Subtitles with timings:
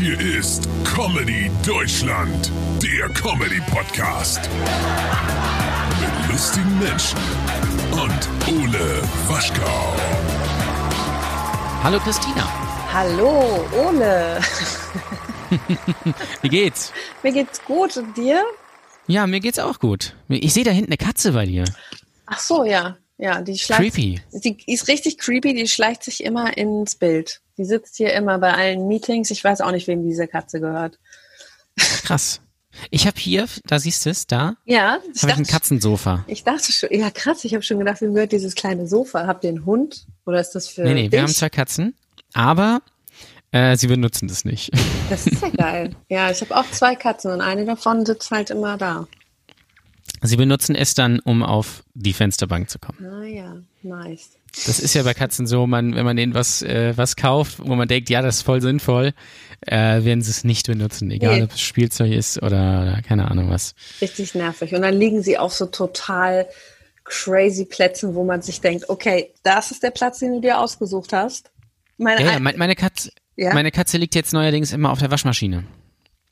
[0.00, 2.50] Hier ist Comedy Deutschland,
[2.82, 4.40] der Comedy Podcast.
[6.00, 7.18] Mit lustigen Menschen
[7.92, 9.94] und Ole Waschkau.
[11.82, 12.48] Hallo Christina.
[12.90, 14.40] Hallo, Ole.
[16.40, 16.94] Wie geht's?
[17.22, 18.42] Mir geht's gut und dir?
[19.06, 20.16] Ja, mir geht's auch gut.
[20.30, 21.66] Ich sehe da hinten eine Katze bei dir.
[22.24, 22.96] Ach so, ja.
[23.18, 23.82] Ja, die schleicht.
[23.82, 24.22] Creepy.
[24.32, 27.42] Die ist richtig creepy, die schleicht sich immer ins Bild.
[27.60, 29.30] Die sitzt hier immer bei allen Meetings.
[29.30, 30.98] Ich weiß auch nicht, wem diese Katze gehört.
[31.76, 32.40] Krass.
[32.90, 36.24] Ich habe hier, da siehst du es, da, Ja, habe ich ich ein dachte, Katzensofa.
[36.26, 39.26] ich dachte schon, ja krass, ich habe schon gedacht, wem gehört dieses kleine Sofa?
[39.26, 40.06] Habt ihr einen Hund?
[40.24, 41.12] Oder ist das für Nee, nee, dich?
[41.12, 41.94] wir haben zwei Katzen,
[42.32, 42.80] aber
[43.52, 44.70] äh, sie benutzen das nicht.
[45.10, 45.96] Das ist ja geil.
[46.08, 49.06] Ja, ich habe auch zwei Katzen und eine davon sitzt halt immer da.
[50.22, 52.98] Sie benutzen es dann, um auf die Fensterbank zu kommen.
[53.02, 54.30] Naja, nice.
[54.66, 57.74] Das ist ja bei Katzen so, man, wenn man denen was, äh, was kauft, wo
[57.76, 59.12] man denkt, ja, das ist voll sinnvoll,
[59.66, 61.42] äh, werden sie es nicht benutzen, egal Nee.
[61.44, 63.74] ob es Spielzeug ist oder keine Ahnung was.
[64.00, 64.74] Richtig nervig.
[64.74, 66.46] Und dann liegen sie auf so total
[67.04, 71.12] crazy Plätzen, wo man sich denkt, okay, das ist der Platz, den du dir ausgesucht
[71.12, 71.50] hast.
[71.96, 73.54] Meine, Ja, ja, ein- mein- meine Katze, Ja?
[73.54, 75.64] meine Katze liegt jetzt neuerdings immer auf der Waschmaschine.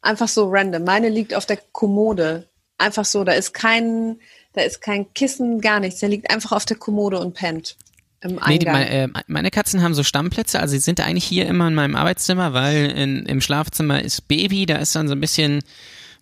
[0.00, 0.84] einfach so random.
[0.84, 2.48] Meine liegt auf der Kommode.
[2.78, 4.20] Einfach so, da ist kein,
[4.52, 5.98] da ist kein Kissen, gar nichts.
[6.00, 7.76] Der liegt einfach auf der Kommode und pennt.
[8.20, 8.72] Im Nee, die, Eingang.
[8.72, 11.94] meine, äh, meine Katzen haben so Stammplätze, also sie sind eigentlich hier immer in meinem
[11.94, 15.62] Arbeitszimmer, weil in, im Schlafzimmer ist Baby, da ist dann so ein bisschen,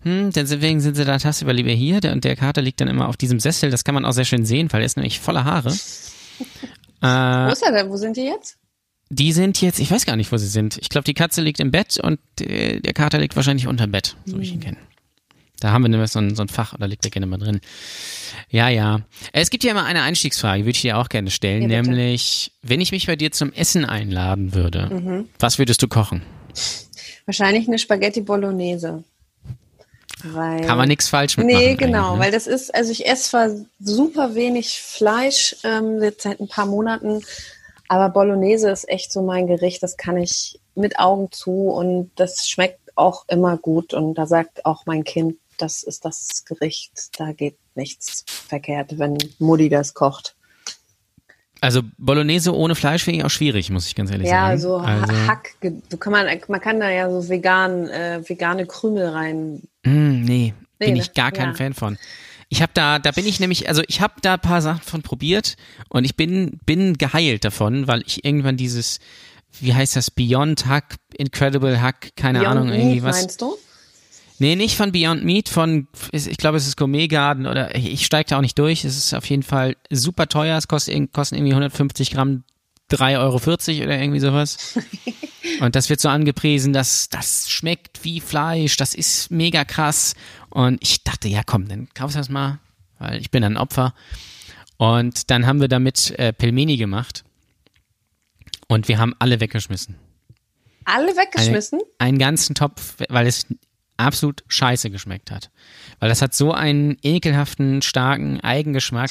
[0.03, 3.08] hm, deswegen sind sie da tagsüber lieber hier der, und der Kater liegt dann immer
[3.08, 5.44] auf diesem Sessel, das kann man auch sehr schön sehen, weil er ist nämlich voller
[5.44, 5.70] Haare.
[7.00, 7.88] wo ist er denn?
[7.88, 8.58] Wo sind die jetzt?
[9.08, 10.78] Die sind jetzt, ich weiß gar nicht, wo sie sind.
[10.81, 14.16] Ich glaube, die Katze liegt im Bett und äh, der Kater liegt wahrscheinlich unterm Bett,
[14.27, 14.78] so wie ich ihn kenne.
[15.60, 17.60] Da haben wir nämlich so ein, so ein Fach, oder liegt der gerne mal drin.
[18.50, 19.00] Ja, ja.
[19.32, 22.80] Es gibt ja immer eine Einstiegsfrage, würde ich dir auch gerne stellen, Ja, nämlich, wenn
[22.80, 25.28] ich mich bei dir zum Essen einladen würde, Mhm.
[25.38, 26.22] was würdest du kochen?
[27.24, 29.02] Wahrscheinlich eine Spaghetti Bolognese.
[30.24, 31.58] Weil, Kann man nichts falsch mitmachen.
[31.58, 32.20] Nee, genau, ne?
[32.22, 36.66] weil das ist, also ich esse zwar super wenig Fleisch ähm, jetzt seit ein paar
[36.66, 37.22] Monaten,
[37.88, 42.48] aber Bolognese ist echt so mein Gericht, das kann ich mit Augen zu und das
[42.48, 47.33] schmeckt auch immer gut und da sagt auch mein Kind, das ist das Gericht, da
[47.33, 50.34] geht nichts verkehrt, wenn Mutti das kocht.
[51.61, 54.61] Also Bolognese ohne Fleisch finde ich auch schwierig, muss ich ganz ehrlich Ja, sagen.
[54.61, 55.55] so also, Hack,
[55.91, 59.62] so kann man, man kann da ja so vegan, äh, vegane Krümel rein.
[59.84, 61.55] Mm, nee, bin Nee, ich gar kein ja.
[61.55, 61.97] Fan von.
[62.49, 65.03] Ich habe da, da bin ich nämlich, also ich habe da ein paar Sachen von
[65.03, 65.56] probiert
[65.88, 69.00] und ich bin, bin geheilt davon, weil ich irgendwann dieses,
[69.59, 73.21] wie heißt das, Beyond Hack, Incredible Hack, keine Beyond Ahnung, irgendwie Meat, was.
[73.23, 73.56] Meinst du?
[74.38, 78.28] Nee, nicht von Beyond Meat, von, ich glaube, es ist Gourmet Garden oder ich, steige
[78.28, 78.84] da auch nicht durch.
[78.84, 80.58] Es ist auf jeden Fall super teuer.
[80.58, 82.44] Es kostet, kosten irgendwie 150 Gramm
[82.91, 84.78] 3,40 Euro oder irgendwie sowas.
[85.60, 90.14] Und das wird so angepriesen, dass das schmeckt wie Fleisch, das ist mega krass.
[90.50, 92.58] Und ich dachte, ja komm, dann kaufst du das mal,
[92.98, 93.94] weil ich bin ein Opfer.
[94.76, 97.25] Und dann haben wir damit äh, Pelmeni gemacht.
[98.69, 99.96] Und wir haben alle weggeschmissen.
[100.84, 101.80] Alle weggeschmissen?
[101.98, 103.46] Eine, einen ganzen Topf, weil es
[103.96, 105.50] absolut scheiße geschmeckt hat.
[106.00, 109.10] Weil das hat so einen ekelhaften, starken Eigengeschmack,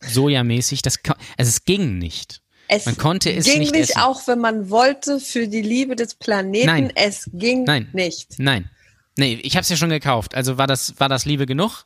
[0.00, 0.98] sojamäßig, das,
[1.36, 2.40] also es ging nicht.
[2.68, 4.00] Es Man konnte es ging nicht nicht, essen.
[4.00, 6.66] auch wenn man wollte, für die Liebe des Planeten.
[6.66, 6.92] Nein.
[6.94, 7.88] Es ging Nein.
[7.92, 8.38] nicht.
[8.38, 8.70] Nein.
[9.16, 11.84] Nee, ich habe es ja schon gekauft, also war das, war das Liebe genug.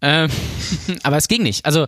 [0.00, 0.30] Ähm,
[1.02, 1.64] aber es ging nicht.
[1.64, 1.86] Also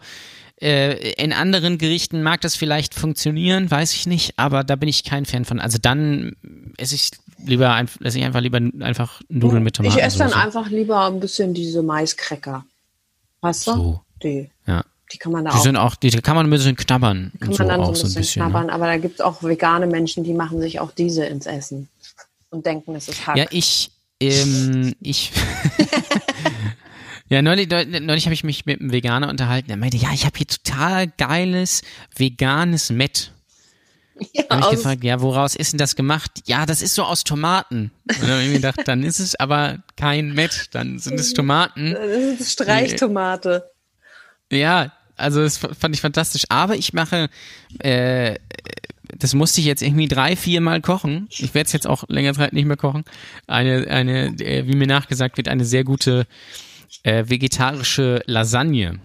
[0.60, 5.04] äh, in anderen Gerichten mag das vielleicht funktionieren, weiß ich nicht, aber da bin ich
[5.04, 5.60] kein Fan von.
[5.60, 6.36] Also dann
[6.76, 7.10] esse ich
[7.46, 9.96] lieber, esse ich einfach lieber einfach Nudeln mit Tomaten.
[9.98, 12.64] Ich esse dann einfach lieber ein bisschen diese Maiskräcker.
[13.40, 13.72] Weißt du?
[13.72, 14.00] So.
[14.22, 14.84] Die, Ja.
[15.12, 17.48] die kann man da Die auch sind auch, die kann man ein bisschen knabbern kann
[17.48, 18.42] man so dann so auch ein so bisschen, ein bisschen.
[18.42, 18.72] knabbern, Ne?
[18.72, 21.88] aber da gibt es auch vegane Menschen, die machen sich auch diese ins Essen
[22.50, 23.36] und denken, es ist Hack.
[23.36, 23.90] Ja, ich,
[24.20, 25.32] ähm, ich,
[27.28, 30.36] ja, neulich, neulich habe ich mich mit einem Veganer unterhalten, der meinte, ja, ich habe
[30.36, 31.82] hier total geiles
[32.16, 33.32] veganes Met.
[34.32, 36.30] Ja, Habe ich gefragt, ja, woraus ist denn das gemacht?
[36.46, 37.90] Ja, das ist so aus Tomaten.
[38.08, 41.32] Und dann habe ich mir gedacht, dann ist es aber kein Met, dann sind es
[41.32, 41.94] Tomaten.
[41.94, 43.70] das ist Streichtomate.
[44.52, 46.44] Ja, also das fand ich fantastisch.
[46.48, 47.28] Aber ich mache,
[47.80, 48.36] äh,
[49.18, 51.26] das musste ich jetzt irgendwie drei, vier Mal kochen.
[51.30, 53.04] Ich werde es jetzt auch länger Zeit nicht mehr kochen.
[53.46, 56.26] Eine, eine, äh, wie mir nachgesagt wird, eine sehr gute
[57.02, 59.00] äh, vegetarische Lasagne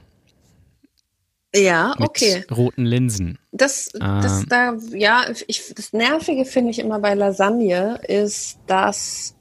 [1.56, 2.44] Ja, mit okay.
[2.52, 3.40] roten Linsen.
[3.52, 4.46] Das, das Ähm.
[4.50, 9.36] da, ja, ich, das Nervige finde ich immer bei Lasagne ist, dass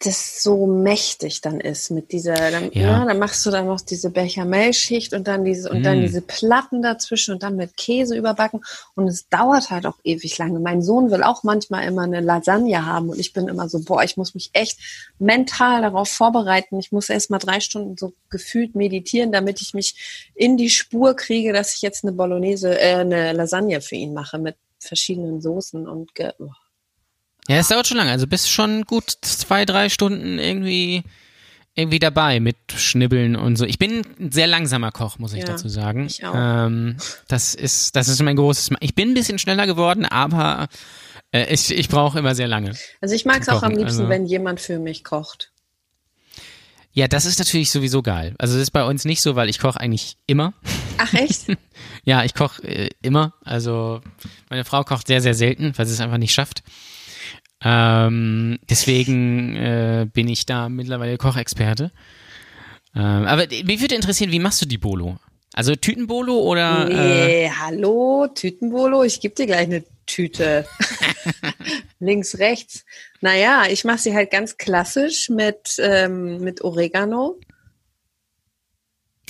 [0.00, 2.82] das so mächtig dann ist mit dieser, dann, Ja.
[2.82, 3.04] ja.
[3.06, 6.02] dann machst du dann noch diese Bechamelschicht und dann diese und dann Mm.
[6.02, 8.60] diese Platten dazwischen und dann mit Käse überbacken
[8.94, 10.60] und es dauert halt auch ewig lange.
[10.60, 14.02] Mein Sohn will auch manchmal immer eine Lasagne haben und ich bin immer so, boah,
[14.02, 14.78] ich muss mich echt
[15.18, 16.78] mental darauf vorbereiten.
[16.78, 21.16] Ich muss erst mal drei Stunden so gefühlt meditieren, damit ich mich in die Spur
[21.16, 25.88] kriege, dass ich jetzt eine Bolognese, äh, eine Lasagne für ihn mache mit verschiedenen Soßen
[25.88, 26.50] und ge oh.
[27.48, 28.10] Ja, es dauert schon lange.
[28.10, 31.02] Also bist schon gut zwei, drei Stunden irgendwie
[31.78, 33.66] irgendwie dabei mit Schnibbeln und so.
[33.66, 36.06] Ich bin ein sehr langsamer Koch, muss ich Ja, dazu sagen.
[36.06, 36.32] ich auch.
[36.34, 36.96] Ähm,
[37.28, 38.70] das ist das ist mein großes.
[38.70, 40.68] Ma- Ich bin ein bisschen schneller geworden, aber
[41.32, 42.74] äh, ich ich brauche immer sehr lange.
[43.02, 45.52] Also ich mag es auch am liebsten, also- wenn jemand für mich kocht.
[46.92, 48.34] Ja, das ist natürlich sowieso geil.
[48.38, 50.54] Also das ist bei uns nicht so, weil ich koche eigentlich immer.
[50.98, 51.42] Ach echt?
[52.04, 53.34] Ja, ich koche äh, immer.
[53.44, 54.00] Also
[54.48, 56.62] meine Frau kocht sehr, sehr selten, weil sie es einfach nicht schafft.
[57.64, 61.90] Ähm, deswegen äh, bin ich da mittlerweile Kochexperte.
[62.94, 65.16] Ähm, aber mich würde interessieren, wie machst du die Bolo?
[65.54, 66.88] Also Tütenbolo oder?
[66.90, 70.66] Äh, Nee, hallo, Tütenbolo, ich gebe dir gleich eine Tüte.
[71.98, 72.84] Links, rechts.
[73.22, 77.40] Naja, ich mache sie halt ganz klassisch mit, ähm, mit Oregano.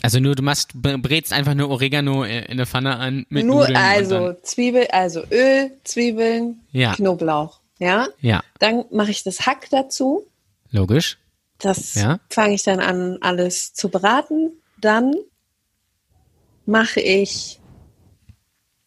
[0.03, 3.61] also nur du machst, brätst einfach nur Oregano in in eine Pfanne an mit Nur
[3.61, 6.95] Nudeln also Zwiebel, also Öl, Zwiebeln, Ja.
[6.95, 7.61] Knoblauch.
[7.79, 10.27] Ja, Ja, dann mache ich das Hack dazu.
[10.71, 11.19] logisch.
[11.59, 12.19] Das Ja.
[12.29, 14.53] fange ich dann an, alles zu braten.
[14.81, 15.15] Dann
[16.67, 17.61] mache ich,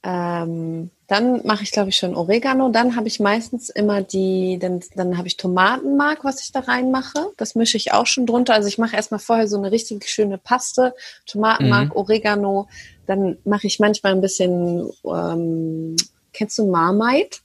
[0.04, 2.70] ähm, dann mache ich, glaube ich, schon Oregano.
[2.70, 7.32] Dann habe ich meistens immer die, dann, dann habe ich Tomatenmark, was ich da reinmache.
[7.38, 8.54] Das mische ich auch schon drunter.
[8.54, 10.94] Also ich mache erstmal vorher so eine richtig schöne Paste.
[11.26, 12.68] Tomatenmark, Oregano.
[13.08, 15.96] Dann mache ich manchmal ein bisschen, ähm,
[16.34, 17.40] kennst du Marmite?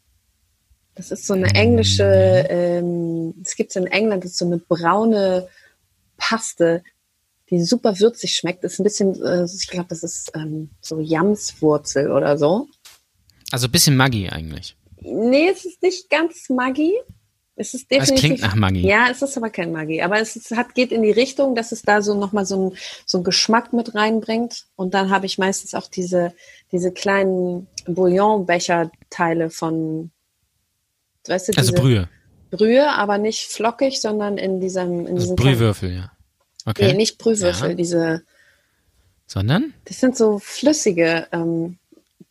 [0.94, 2.04] Das ist so eine englische,
[2.48, 5.48] ähm, es gibt in England, ist so eine braune
[6.16, 6.82] Paste,
[7.50, 8.64] die super würzig schmeckt.
[8.64, 12.68] Ist ein bisschen, äh, ich glaube, das ist ähm, so Jamswurzel oder so.
[13.50, 14.76] Also ein bisschen Maggi eigentlich.
[15.00, 16.94] Nee, es ist nicht ganz Maggi.
[17.56, 18.18] Es ist Es definitiv.
[18.18, 18.80] klingt nach Maggi.
[18.80, 20.02] Ja, es ist aber kein Maggi.
[20.02, 22.76] Aber es ist, hat, geht in die Richtung, dass es da so nochmal so ein,
[23.06, 24.66] so ein Geschmack mit reinbringt.
[24.74, 26.34] Und dann habe ich meistens auch diese,
[26.72, 30.10] diese kleinen Bouillonbecher-Teile von,
[31.28, 32.08] weißt du, Also Brühe.
[32.50, 36.12] Brühe, aber nicht flockig, sondern in diesem, in Also Brühwürfel, ja.
[36.66, 36.88] Okay.
[36.92, 37.74] Nee, nicht Brühwürfel, Ja.
[37.74, 38.22] diese,
[39.26, 39.74] Sondern?
[39.86, 41.78] das sind so flüssige ähm,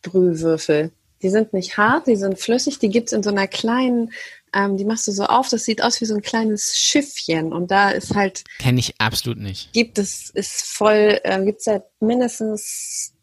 [0.01, 0.91] Brühwürfel.
[1.21, 4.11] Die sind nicht hart, die sind flüssig, die gibt's in so einer kleinen,
[4.53, 7.71] ähm, die machst du so auf, das sieht aus wie so ein kleines Schiffchen und
[7.71, 9.71] da ist halt, Kenne ich absolut nicht.
[9.73, 13.13] gibt es, ist voll, äh, gibt's seit mindestens,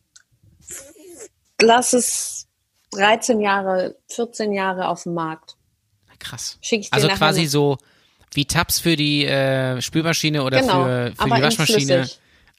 [1.60, 2.46] lass es
[2.92, 5.56] 13 Jahre, 14 Jahre auf dem Markt.
[6.20, 6.58] Krass.
[6.60, 7.78] Schick ich dir Also quasi so
[8.32, 12.08] wie Tabs für die äh, Spülmaschine oder Genau, für, für die in Waschmaschine,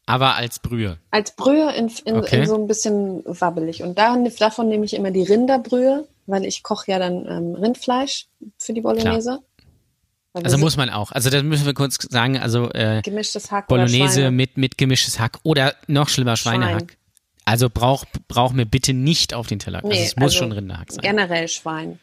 [0.06, 0.98] aber als Brühe.
[1.12, 2.42] Als Brühe in, in, Okay.
[2.42, 3.82] in so ein bisschen wabbelig.
[3.84, 8.28] Und da, davon nehme ich immer die Rinderbrühe, weil ich koche ja dann ähm, Rindfleisch
[8.58, 9.40] für die Bolognese.
[10.34, 11.12] Also muss man auch.
[11.12, 12.38] Also das müssen wir kurz sagen.
[12.38, 16.92] Also äh, gemischtes Hack Bolognese mit mit gemischtes Hack oder noch schlimmer Schweinehack.
[16.92, 16.98] Schwein.
[17.44, 19.80] Also brauch brauch mir bitte nicht auf den Teller.
[19.80, 21.02] also Nee, es muss also schon Rinderhack sein.
[21.02, 22.00] Generell Schwein.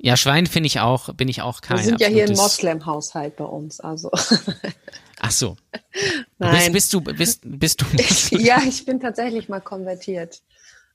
[0.00, 3.36] Ja, Schwein finde ich auch, bin ich auch kein Wir sind ja hier ein Moslem-Haushalt
[3.36, 3.80] bei uns.
[3.80, 4.10] Also
[5.20, 5.56] Ach so.
[6.38, 6.72] Nein.
[6.72, 7.86] Bist, bist du bist bist du
[8.38, 10.42] ja, ich bin tatsächlich mal konvertiert.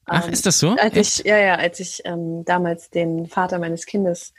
[0.05, 0.71] Ach, Ähm, ist das so?
[0.71, 1.19] Als Echt?
[1.19, 4.33] ich, ja, ja, als ich ähm, damals den Vater meines Kindes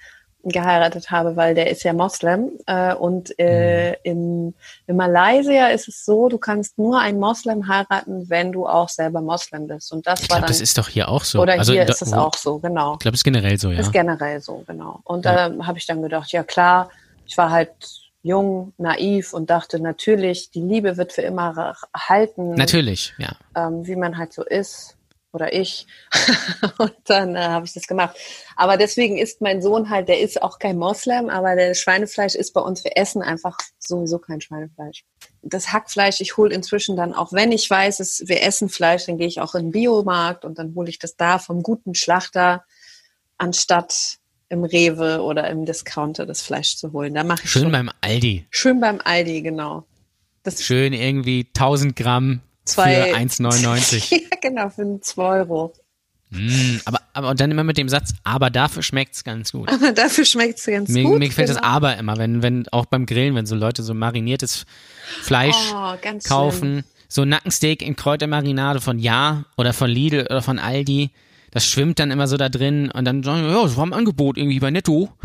[0.49, 2.51] geheiratet habe, weil der ist ja Moslem.
[2.67, 3.97] Äh, und äh, Mhm.
[4.03, 4.55] in,
[4.87, 9.21] in Malaysia ist es so, du kannst nur einen Moslem heiraten, wenn du auch selber
[9.21, 9.93] Moslem bist.
[9.93, 10.49] Und das Ich war glaube, dann.
[10.49, 11.41] das ist doch hier auch so.
[11.41, 12.95] oder also hier ist es auch so, genau.
[12.95, 13.81] Ich glaube, es ist generell so, ja.
[13.81, 15.01] Ist generell so, genau.
[15.05, 16.91] Und da habe ich dann gedacht, ja klar,
[17.27, 17.71] ich war halt
[18.23, 23.33] jung, naiv und dachte natürlich, die Liebe wird für immer halten, Natürlich, ja.
[23.55, 24.97] ähm, wie man halt so ist
[25.35, 25.87] oder ich.
[26.79, 28.17] und dann äh, habe ich das gemacht.
[28.57, 32.53] Aber deswegen ist mein Sohn halt, der ist auch kein Moslem, aber der Schweinefleisch ist
[32.53, 35.05] bei uns, wir essen einfach sowieso kein Schweinefleisch.
[35.43, 39.19] Das Hackfleisch, ich hole inzwischen dann, auch wenn ich weiß, es, wir essen Fleisch, dann
[39.19, 42.65] gehe ich auch in den Biomarkt und dann hole ich das da vom guten Schlachter,
[43.37, 47.15] anstatt im Rewe oder im Discounter das Fleisch zu holen.
[47.15, 47.73] Da mache ich Schön schon.
[47.73, 48.47] beim Aldi.
[48.51, 49.85] Schön beim Aldi, genau.
[50.43, 54.11] Das Schön irgendwie 1000 Gramm Zwei- für 1,99.
[54.13, 55.73] ja, genau, für 2 Euro.
[56.31, 59.69] mm, aber, aber und dann immer mit dem Satz, aber dafür schmeckt's ganz gut.
[59.69, 61.19] Aber dafür schmeckt es ganz Mir, gut.
[61.19, 61.69] mir gefällt das genau.
[61.69, 64.65] Aber immer, wenn, wenn, auch beim Grillen, wenn so Leute so mariniertes
[65.23, 65.95] Fleisch Oh,
[66.27, 71.11] kaufen, so Nackensteak in Kräutermarinade von Ja oder von Lidl oder von Aldi,
[71.51, 74.37] das schwimmt dann immer so da drin und dann sagen, ja, das war im Angebot
[74.39, 75.11] irgendwie bei Netto.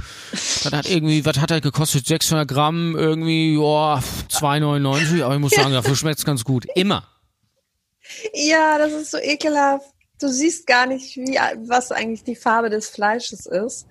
[0.62, 2.06] Das hat irgendwie, was hat er gekostet?
[2.06, 5.24] 600 Gramm, irgendwie, ja, 2,99.
[5.24, 6.66] Aber ich muss sagen, dafür schmeckt's ganz gut.
[6.76, 7.04] Immer.
[8.34, 9.86] Ja, das ist so ekelhaft.
[10.20, 11.38] Du siehst gar nicht, wie,
[11.68, 13.88] was eigentlich die Farbe des Fleisches ist.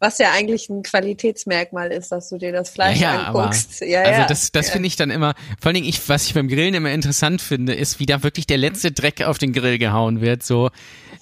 [0.00, 3.80] Was ja eigentlich ein Qualitätsmerkmal ist, dass du dir das Fleisch Ja, ja, aber, anguckst.
[3.80, 4.26] ja, also ja.
[4.26, 6.90] das, das finde ich dann immer, vor allen Dingen ich, was ich beim Grillen immer
[6.90, 10.70] interessant finde, ist, wie da wirklich der letzte Dreck auf den Grill gehauen wird, so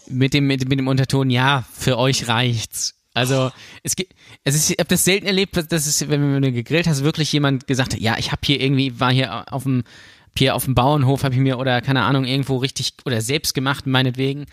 [0.08, 2.94] mit dem, mit, mit dem Unterton, ja, für euch reicht's.
[3.14, 3.50] Also
[3.82, 7.04] es gibt, es ist, ich habe das selten erlebt, dass es, wenn du gegrillt hast,
[7.04, 9.84] wirklich jemand gesagt hat, ja, ich habe hier irgendwie, war hier auf dem,
[10.36, 13.86] hier auf dem Bauernhof, habe ich mir oder keine Ahnung irgendwo richtig oder selbst gemacht
[13.86, 14.46] meinetwegen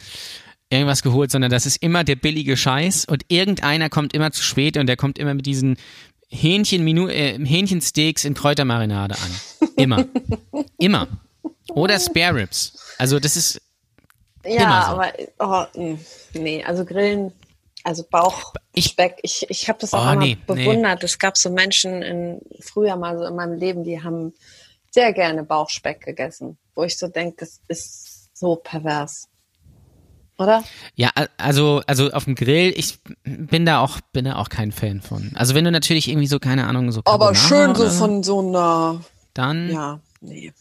[0.72, 4.78] irgendwas geholt, sondern das ist immer der billige Scheiß und irgendeiner kommt immer zu spät
[4.78, 5.78] und der kommt immer mit diesen
[6.30, 9.70] Hähnchen äh, Hähnchensteaks in Kräutermarinade an.
[9.78, 10.06] Immer.
[10.78, 11.08] immer.
[11.70, 12.78] Oder Spare Ribs.
[13.00, 13.60] Also das ist
[14.46, 14.86] Ja,
[15.40, 15.42] so.
[15.42, 15.98] aber oh, mh,
[16.34, 17.32] nee, also Grillen,
[17.84, 20.54] also Ich- Bauchspeck, ich, ich habe das auch Oh, immer nee, nee.
[20.66, 21.04] bewundert.
[21.04, 24.34] Es gab so Menschen in, früher mal so in meinem Leben, die haben
[24.92, 29.28] sehr gerne Bauchspeck gegessen, wo ich so denke, das ist so pervers.
[30.38, 30.64] Oder?
[30.96, 35.02] ja, also also auf dem Grill, ich bin da auch bin da auch kein Fan
[35.02, 35.32] von.
[35.36, 38.40] Also wenn du natürlich irgendwie so keine Ahnung so Aber Carbonara schön so von so
[38.40, 39.02] einer,
[39.34, 40.54] dann ja, nee.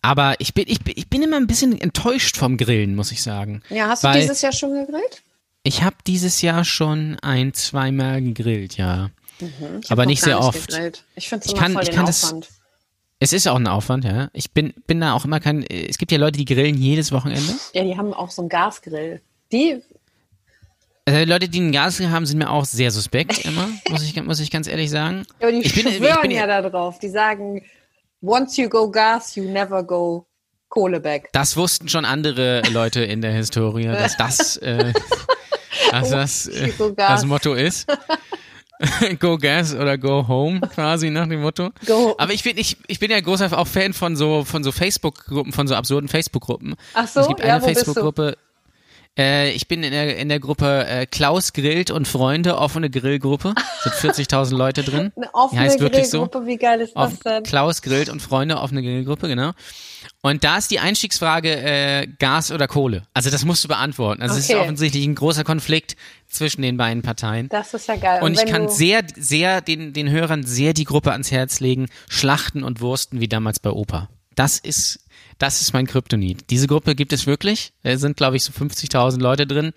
[0.00, 3.22] aber ich bin ich bin ich bin immer ein bisschen enttäuscht vom Grillen, muss ich
[3.22, 3.62] sagen.
[3.68, 5.22] Ja, hast du dieses Jahr schon gegrillt?
[5.64, 9.10] Ich habe dieses Jahr schon ein, zweimal gegrillt, ja.
[9.38, 9.50] Ich
[9.90, 10.68] hab Aber nicht sehr oft.
[10.68, 11.04] gegrillt.
[11.14, 12.48] Ich finde es Ich immer kann- voll ich kann das- Aufwand.
[13.20, 14.28] Es ist auch ein Aufwand, ja.
[14.32, 15.62] Ich bin, bin da auch immer kein.
[15.64, 17.54] Es gibt ja Leute, die grillen jedes Wochenende.
[17.72, 19.20] Ja, die haben auch so einen Gasgrill.
[19.52, 19.80] Die,
[21.06, 24.40] Also Leute, die einen Gasgrill haben, sind mir auch sehr suspekt immer, muss ich, muss
[24.40, 25.26] ich ganz ehrlich sagen.
[25.40, 26.98] aber die ich bin, ich schwören bin ja da drauf.
[26.98, 27.62] Die sagen,
[28.20, 30.26] once you go gas, you never go
[30.68, 31.28] Kohleback.
[31.32, 34.92] Das wussten schon andere Leute in der Historie, dass das, äh,
[35.92, 37.86] dass das, äh, das Motto ist.
[39.20, 41.70] go Gas oder Go Home, quasi nach dem Motto.
[41.86, 44.72] Go- Aber ich bin, ich, ich bin ja großer auch Fan von so, von so
[44.72, 46.74] Facebook-Gruppen, von so absurden Facebook-Gruppen.
[46.94, 47.66] Ach so, es gibt ja, eine du?
[47.66, 48.36] Facebook-Gruppe.
[49.16, 53.54] Äh, ich bin in der, in der Gruppe äh, Klaus grillt und Freunde, offene Grillgruppe.
[53.82, 55.12] Sind 40.000 Leute drin.
[55.16, 56.28] Eine Die offene heißt wirklich so.
[56.44, 57.42] Wie geil ist Auf das denn?
[57.44, 59.52] Klaus grillt und Freunde, offene Grillgruppe, genau.
[60.20, 63.02] Und da ist die Einstiegsfrage äh, Gas oder Kohle.
[63.14, 64.22] Also das musst du beantworten.
[64.22, 65.96] Also es ist offensichtlich ein großer Konflikt
[66.28, 67.48] zwischen den beiden Parteien.
[67.50, 68.22] Das ist ja geil.
[68.22, 71.88] Und ich wenn kann sehr, sehr den, den Hörern sehr die Gruppe ans Herz legen,
[72.08, 74.08] Schlachten und Wursten wie damals bei Opa.
[74.34, 75.03] Das ist,
[75.38, 76.50] das ist mein Kryptonit.
[76.50, 77.72] Diese Gruppe gibt es wirklich.
[77.82, 79.72] Da sind, glaube ich, so 50.000 Leute drin.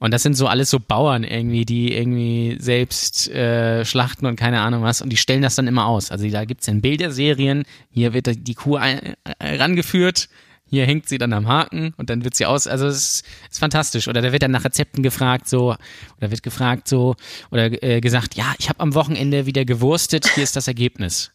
[0.00, 4.60] Und das sind so alles so Bauern irgendwie, die irgendwie selbst äh, schlachten und keine
[4.60, 5.02] Ahnung was.
[5.02, 6.12] Und die stellen das dann immer aus.
[6.12, 7.64] Also da gibt's dann Bilderserien.
[7.90, 10.28] Hier wird die Kuh ein, äh, rangeführt.
[10.70, 12.66] Hier hängt sie dann am Haken und dann wird sie aus.
[12.66, 14.06] Also es ist, fantastisch.
[14.06, 15.74] Oder da wird dann nach Rezepten gefragt so,
[16.18, 17.16] oder wird gefragt so,
[17.50, 21.32] oder äh, gesagt, ja, ich habe am Wochenende wieder gewurstet, hier ist das Ergebnis.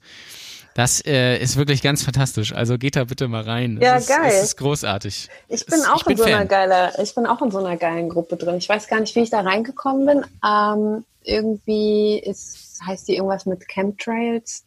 [0.75, 2.53] Das äh, ist wirklich ganz fantastisch.
[2.53, 3.80] Also geht da bitte mal rein.
[3.82, 4.22] Ja, es ist, geil.
[4.25, 5.30] Es ist großartig.
[5.48, 6.48] ich bin Es- auch ich bin in so einer Fan.
[6.48, 8.56] geiler, ich bin auch in so einer geilen Gruppe drin.
[8.58, 10.25] Ich weiß gar nicht, wie ich da reingekommen bin.
[10.44, 14.63] Ähm, irgendwie ist, heißt die irgendwas mit Chemtrails.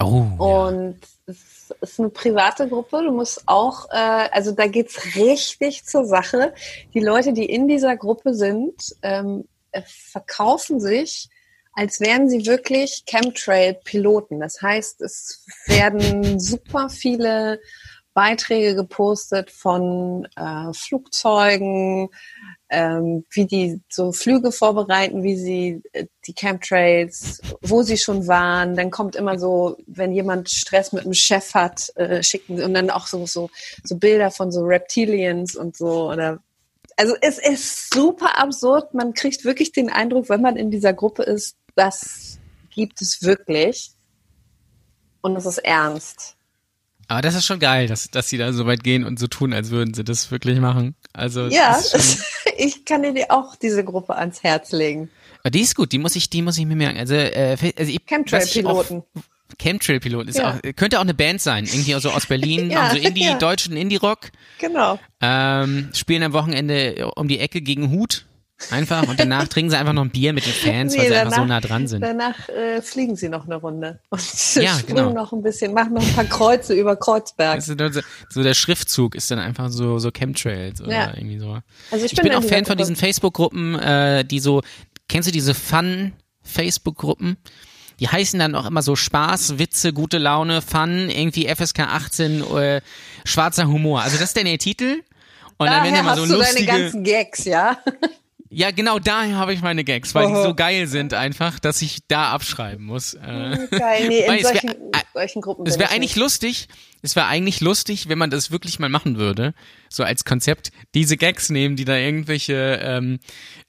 [0.00, 0.44] Oh, ja.
[0.44, 3.02] Und es ist eine private Gruppe.
[3.04, 6.52] Du musst auch, äh, also da geht's richtig zur Sache.
[6.94, 11.28] Die Leute, die in dieser Gruppe sind, ähm, äh, verkaufen sich,
[11.80, 14.38] als wären sie wirklich Chemtrail-Piloten.
[14.38, 17.58] Das heißt, es werden super viele
[18.12, 22.10] Beiträge gepostet von äh, Flugzeugen,
[22.68, 28.76] ähm, wie die so Flüge vorbereiten, wie sie äh, die Chemtrails, wo sie schon waren.
[28.76, 32.90] Dann kommt immer so, wenn jemand Stress mit dem Chef hat, äh, schicken und dann
[32.90, 33.48] auch so, so,
[33.84, 36.40] so Bilder von so Reptilians und so oder
[37.00, 38.92] also es ist super absurd.
[38.92, 42.38] Man kriegt wirklich den Eindruck, wenn man in dieser Gruppe ist, das
[42.70, 43.90] gibt es wirklich.
[45.22, 46.36] Und es ist ernst.
[47.08, 49.52] Aber das ist schon geil, dass, dass sie da so weit gehen und so tun,
[49.52, 50.94] als würden sie das wirklich machen.
[51.12, 52.00] Also Ja, schon,
[52.56, 55.10] ich kann dir auch diese Gruppe ans Herz legen.
[55.40, 56.98] aber die ist gut, die muss ich, die muss ich mir merken.
[56.98, 59.02] Also, äh, also ich, Chemtrail-Piloten.
[59.58, 60.54] Chemtrail-Piloten ist Ja.
[60.54, 63.36] auch, könnte auch eine Band sein, irgendwie so aus Berlin, Ja, machen so Indie, ja.
[63.38, 64.98] deutschen Indie-Rock, Genau.
[65.20, 68.26] ähm, spielen am Wochenende um die Ecke gegen Hut.
[68.70, 71.16] Einfach und danach trinken sie einfach noch ein Bier mit den Fans, weil Nee, sie
[71.16, 72.02] einfach so nah dran sind.
[72.02, 74.20] Danach äh, fliegen sie noch eine Runde und
[74.54, 75.12] Ja, springen genau.
[75.12, 77.62] noch ein bisschen, machen noch ein paar Kreuze über Kreuzberg.
[77.62, 77.74] So,
[78.28, 81.12] so der Schriftzug ist dann einfach so so Chemtrails oder Ja.
[81.16, 81.58] irgendwie so.
[81.90, 84.60] Also ich Ich bin bin in auch Fan von diesen Facebook-Gruppen, äh, die so,
[85.08, 87.36] kennst du diese Fun-Facebook-Gruppen?
[87.98, 92.80] Die heißen dann auch immer so Spaß, Witze, gute Laune, Fun, irgendwie FSK 18, äh,
[93.24, 94.00] schwarzer Humor.
[94.02, 95.02] Also das ist dann der Titel.
[95.58, 97.76] Und dann werden Daher immer hast so du lustige, deine ganzen Gags, ja?
[98.52, 102.00] Ja, genau da habe ich meine Gags, weil die so geil sind einfach, dass ich
[102.08, 103.14] da abschreiben muss.
[103.14, 104.74] Äh, Geil, nee, in es wär- solchen,
[105.14, 105.66] solchen Gruppen.
[105.68, 106.22] Es wäre ich eigentlich nicht.
[106.22, 106.68] lustig,
[107.00, 109.54] es wäre eigentlich lustig, wenn man das wirklich mal machen würde,
[109.88, 113.20] so als Konzept, diese Gags nehmen, die da irgendwelche, ähm,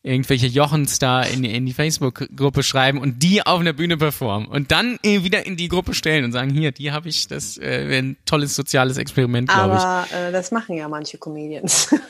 [0.02, 4.48] irgendwelche Jochens da in, die- in die Facebook-Gruppe schreiben und die auf einer Bühne performen
[4.48, 7.88] und dann wieder in die Gruppe stellen und sagen, hier, die habe ich, das äh,
[7.88, 9.80] wäre ein tolles soziales Experiment, glaube ich.
[9.82, 11.94] Aber äh, das machen ja manche Comedians.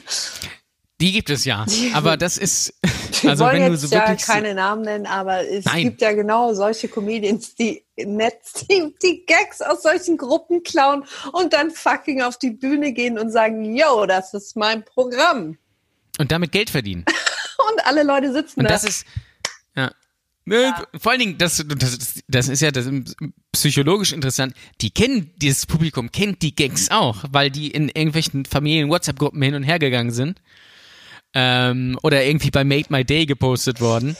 [1.01, 2.75] Die gibt es ja, aber das ist,
[3.21, 5.83] Wir also wollen wenn du jetzt so ja wirklich, keine Namen nennen, aber es Nein.
[5.83, 11.03] gibt ja genau solche Comedians, die Netz, die, die Gags aus solchen Gruppen klauen
[11.33, 15.57] und dann fucking auf die Bühne gehen und sagen, yo, das ist mein Programm.
[16.19, 17.05] und damit Geld verdienen.
[17.73, 18.69] Und alle Leute sitzen Und da.
[18.69, 19.05] das ist,
[19.75, 19.91] ja.
[20.45, 23.15] Ne, Vor allen Dingen, das, das, das ist ja das ist
[23.51, 24.55] psychologisch interessant.
[24.81, 29.61] Die kennen, dieses Publikum kennt die Gags auch, weil die in irgendwelchen Familien-WhatsApp-Gruppen hin und
[29.61, 30.41] her gegangen sind.
[31.33, 34.15] Ähm, oder irgendwie bei Made My Day gepostet worden.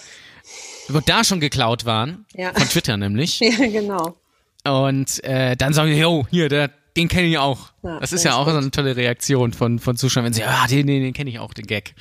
[0.90, 2.26] Und da schon geklaut waren.
[2.36, 2.54] Ja.
[2.54, 3.40] Von Twitter nämlich.
[3.42, 4.18] ja, genau.
[4.66, 7.72] Und äh, dann sagen die, yo, hier, der, den kenne ich auch.
[7.84, 10.44] Ja, das ist ja ist auch so eine tolle Reaktion von, von Zuschauern, wenn sie,
[10.44, 11.96] ah, den, den, den kenne ich auch, den Gag.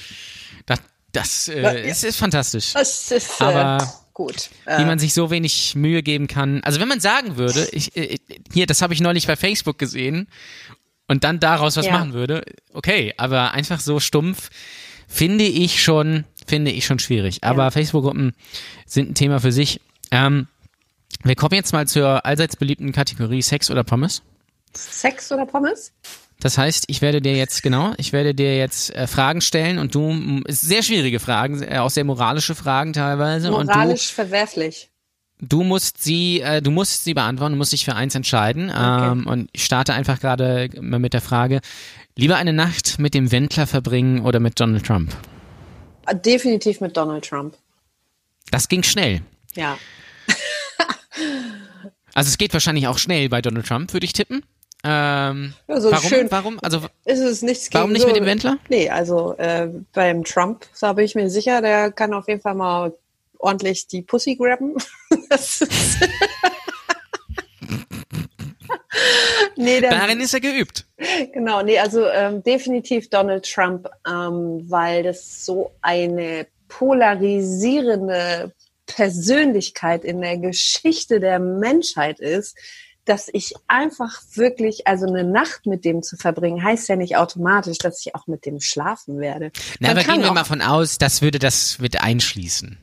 [0.67, 0.79] Das,
[1.12, 1.73] das äh, Ja.
[1.73, 2.73] es ist fantastisch.
[2.75, 4.50] Das ist äh, Aber- gut.
[4.67, 6.62] wie Äh, man sich so wenig Mühe geben kann.
[6.64, 8.17] Also wenn man sagen würde, ich, äh,
[8.52, 10.29] hier, das habe ich neulich bei Facebook gesehen
[11.09, 11.93] und dann daraus was Ja.
[11.93, 12.43] machen würde,
[12.75, 14.50] okay, aber einfach so stumpf
[15.11, 17.43] finde ich schon, finde ich schon schwierig.
[17.43, 18.33] Aber Facebook-Gruppen
[18.87, 19.81] sind ein Thema für sich.
[20.11, 20.47] Ähm,
[21.25, 24.23] wir kommen jetzt mal zur allseits beliebten Kategorie Sex oder Pommes.
[24.73, 25.93] Sex oder Pommes?
[26.38, 29.95] Das heißt, ich werde dir jetzt, genau, ich werde dir jetzt äh, Fragen stellen und
[29.95, 33.52] du, sehr schwierige Fragen, äh, auch sehr moralische Fragen teilweise.
[33.52, 34.90] Und du Moralisch verwerflich.
[35.41, 38.71] Du musst sie, äh, du musst sie beantworten, du musst dich für eins entscheiden.
[38.77, 41.61] Ähm, und ich starte einfach gerade mal mit der Frage:
[42.17, 45.17] Lieber eine Nacht mit dem Wendler verbringen oder mit Donald Trump?
[46.07, 47.57] Äh, Definitiv mit Donald Trump.
[48.51, 49.23] Das ging schnell.
[49.55, 49.79] Ja.
[52.13, 54.43] Also es geht wahrscheinlich auch schnell bei Donald Trump, würde ich tippen.
[54.83, 56.09] Ähm, Ja, so warum?
[56.09, 56.59] schön- Warum?
[56.61, 58.59] Also Ist es nichts Warum nicht so, mit dem Wendler?
[58.69, 62.55] Nee, also äh, beim Trump, da bin ich mir sicher, der kann auf jeden Fall
[62.55, 62.93] mal
[63.41, 64.75] ordentlich die Pussy grabben.
[65.29, 65.99] Das ist
[69.57, 70.87] nee, der, darin ist er geübt.
[71.33, 78.53] genau, nee, also ähm, definitiv Donald Trump, ähm, weil das so eine polarisierende
[78.87, 82.57] Persönlichkeit in der Geschichte der Menschheit ist,
[83.05, 87.79] dass ich einfach wirklich, also eine Nacht mit dem zu verbringen, heißt ja nicht automatisch,
[87.79, 89.53] dass ich auch mit dem schlafen werde.
[89.81, 92.79] Na, Man aber gehen wir mal von aus, das würde das mit einschließen.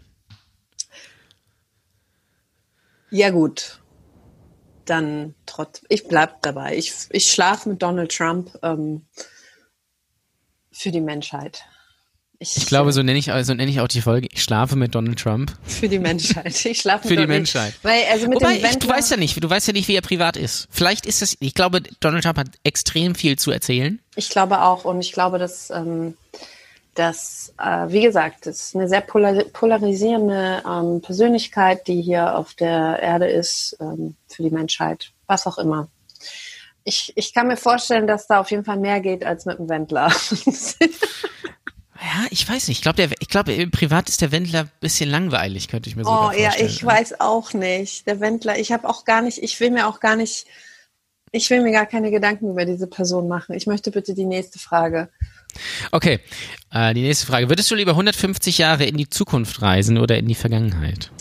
[3.09, 3.79] Ja gut,
[4.85, 6.75] dann trotz, ich bleib dabei.
[6.77, 9.05] Ich, ich schlafe mit Donald Trump ähm,
[10.71, 11.63] für die Menschheit.
[12.39, 14.27] Ich glaube, so nenne ich, so nenne ich auch die Folge.
[14.31, 15.51] Ich schlafe mit Donald Trump.
[15.65, 16.53] für die Menschheit.
[16.65, 17.73] Ich schlafe Für mit die Donald- Menschheit.
[17.81, 19.95] Weil also mit Wobei, dem ich, du weißt ja nicht, du weißt ja nicht, wie
[19.95, 20.67] er privat ist.
[20.69, 23.99] Vielleicht ist das, ich glaube, Donald Trump hat extrem viel zu erzählen.
[24.15, 26.15] Ich glaube auch und ich glaube, dass, ähm,
[26.97, 32.53] dass äh, wie gesagt, das ist eine sehr polar polarisierende ähm, Persönlichkeit, die hier auf
[32.53, 35.89] der Erde ist ähm, für die Menschheit, was auch immer.
[36.83, 39.69] Ich, ich kann mir vorstellen, dass da auf jeden Fall mehr geht als mit dem
[39.69, 40.11] Wendler.
[41.99, 42.77] Ja, ich weiß nicht.
[42.77, 46.09] Ich glaube, ich glaube, privat ist der Wendler ein bisschen langweilig, könnte ich mir so
[46.11, 46.69] Oh ja, vorstellen.
[46.69, 48.07] ich weiß auch nicht.
[48.07, 50.45] Der Wendler, ich habe auch gar nicht, ich will mir auch gar nicht,
[51.31, 53.55] ich will mir gar keine Gedanken über diese Person machen.
[53.55, 55.09] Ich möchte bitte die nächste Frage.
[55.91, 56.19] Okay,
[56.71, 57.49] äh, die nächste Frage.
[57.49, 61.11] Würdest du lieber 150 Jahre in die Zukunft reisen oder in die Vergangenheit?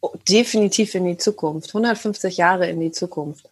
[0.00, 1.70] Oh, definitiv in die Zukunft.
[1.70, 3.48] 150 Jahre in die Zukunft.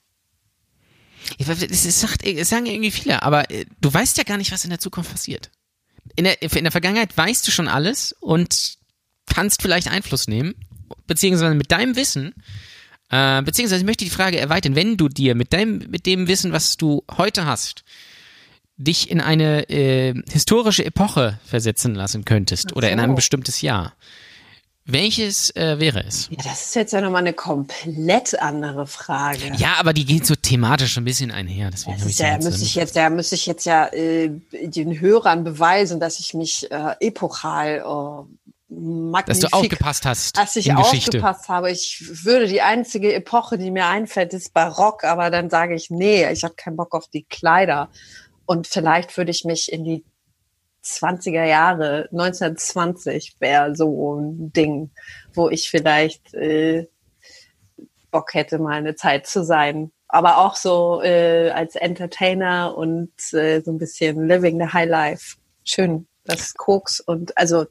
[1.38, 4.78] Das sagt, sagen irgendwie viele, aber äh, du weißt ja gar nicht, was in der
[4.78, 5.50] Zukunft passiert.
[6.16, 8.76] In der, in der Vergangenheit weißt du schon alles und
[9.26, 10.54] kannst vielleicht Einfluss nehmen,
[11.06, 12.34] beziehungsweise mit deinem Wissen,
[13.10, 16.52] äh, beziehungsweise ich möchte die Frage erweitern, wenn du dir mit deinem, mit dem Wissen,
[16.52, 17.84] was du heute hast,
[18.76, 23.04] dich in eine äh, historische Epoche versetzen lassen könntest oder in so.
[23.04, 23.94] ein bestimmtes Jahr,
[24.86, 26.28] welches äh, wäre es?
[26.30, 29.52] Ja, das ist jetzt ja nochmal eine komplett andere Frage.
[29.56, 31.70] Ja, aber die geht so thematisch ein bisschen einher.
[31.70, 35.42] Deswegen Das ist ja, müsste ich jetzt, ja, müsste ich jetzt ja äh, den Hörern
[35.42, 41.48] beweisen, dass ich mich äh, epochal äh, magnifik, dass du aufgepasst hast dass ich aufgepasst
[41.48, 41.70] habe.
[41.70, 46.30] Ich würde die einzige Epoche, die mir einfällt, ist Barock, aber dann sage ich, nee,
[46.30, 47.88] ich habe keinen Bock auf die Kleider.
[48.46, 50.04] Und vielleicht würde ich mich in die
[50.84, 54.90] 20er Jahre, 1920 wäre so ein Ding,
[55.32, 56.88] wo ich vielleicht äh,
[58.10, 59.90] Bock hätte, mal eine Zeit zu sein.
[60.08, 65.36] Aber auch so äh, als Entertainer und äh, so ein bisschen living the high life.
[65.64, 67.66] Schön, das Koks und also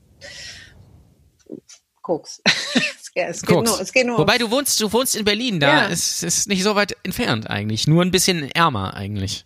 [2.02, 2.42] Koks.
[2.46, 3.70] es, geht Koks.
[3.70, 5.86] Nur, es geht nur Wobei du wohnst, du wohnst in Berlin, da ja.
[5.86, 7.88] ist es nicht so weit entfernt eigentlich.
[7.88, 9.46] Nur ein bisschen ärmer eigentlich.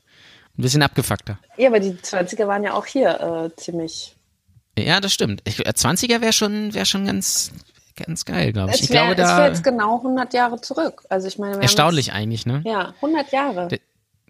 [0.57, 1.37] Ein bisschen abgefuckter.
[1.57, 4.15] Ja, aber die 20er waren ja auch hier äh, ziemlich.
[4.77, 5.41] Ja, das stimmt.
[5.45, 7.51] Ich, 20er äh, wäre schon, wär schon ganz,
[7.95, 8.81] ganz geil, glaube ich.
[8.81, 9.37] Es wär, ich glaube, da.
[9.37, 11.03] wäre jetzt genau 100 Jahre zurück.
[11.09, 12.63] Also ich meine, erstaunlich eigentlich, ne?
[12.65, 13.67] Ja, 100 Jahre.
[13.67, 13.79] De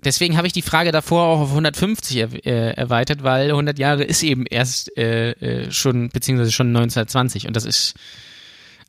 [0.04, 4.04] deswegen habe ich die Frage davor auch auf 150 er, äh, erweitert, weil 100 Jahre
[4.04, 7.96] ist eben erst äh, äh, schon, beziehungsweise schon 1920 und das ist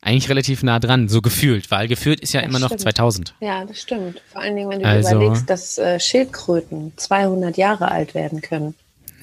[0.00, 2.72] eigentlich relativ nah dran, so gefühlt, weil gefühlt ist ja das immer stimmt.
[2.72, 3.34] noch 2000.
[3.40, 4.22] Ja, das stimmt.
[4.32, 8.74] Vor allen Dingen, wenn du also, überlegst, dass äh, Schildkröten 200 Jahre alt werden können.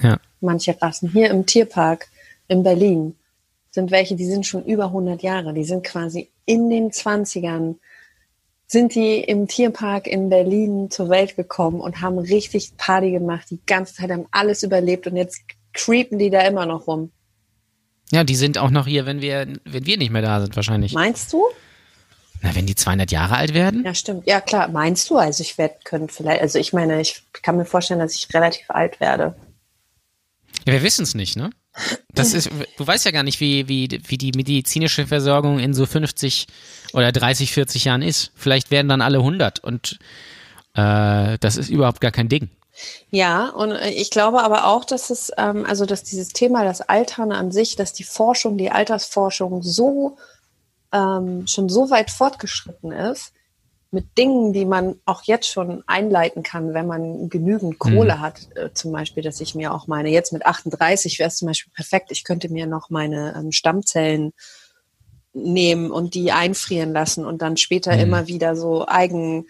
[0.01, 0.17] Ja.
[0.41, 1.09] Manche Rassen.
[1.09, 2.07] Hier im Tierpark
[2.47, 3.15] in Berlin
[3.71, 5.53] sind welche, die sind schon über 100 Jahre.
[5.53, 7.75] Die sind quasi in den 20ern
[8.67, 13.47] sind die im Tierpark in Berlin zur Welt gekommen und haben richtig Party gemacht.
[13.51, 15.41] Die ganze Zeit haben alles überlebt und jetzt
[15.73, 17.11] creepen die da immer noch rum.
[18.11, 20.93] Ja, die sind auch noch hier, wenn wir, wenn wir nicht mehr da sind, wahrscheinlich.
[20.93, 21.43] Meinst du?
[22.41, 23.83] Na, wenn die 200 Jahre alt werden?
[23.83, 24.27] Ja, stimmt.
[24.27, 24.67] Ja, klar.
[24.67, 25.17] Meinst du?
[25.17, 28.69] Also ich werde, können vielleicht, also ich meine, ich kann mir vorstellen, dass ich relativ
[28.69, 29.35] alt werde.
[30.65, 31.49] Ja, wir wissen es nicht, ne?
[32.13, 35.85] Das ist, du weißt ja gar nicht, wie, wie, wie die medizinische Versorgung in so
[35.85, 36.47] 50
[36.93, 38.31] oder 30, 40 Jahren ist.
[38.35, 39.99] Vielleicht werden dann alle 100 und
[40.75, 42.49] äh, das ist überhaupt gar kein Ding.
[43.09, 46.81] Ja, und äh, ich glaube aber auch, dass es, ähm, also dass dieses Thema, das
[46.81, 50.17] Altern an sich, dass die Forschung, die Altersforschung so
[50.91, 53.33] ähm, schon so weit fortgeschritten ist,
[53.91, 58.19] mit Dingen, die man auch jetzt schon einleiten kann, wenn man genügend Kohle mhm.
[58.19, 61.47] hat, äh, zum Beispiel, dass ich mir auch meine, jetzt mit 38 wäre es zum
[61.47, 64.33] Beispiel perfekt, ich könnte mir noch meine ähm, Stammzellen
[65.33, 67.99] nehmen und die einfrieren lassen und dann später mhm.
[68.01, 69.47] immer wieder so eigen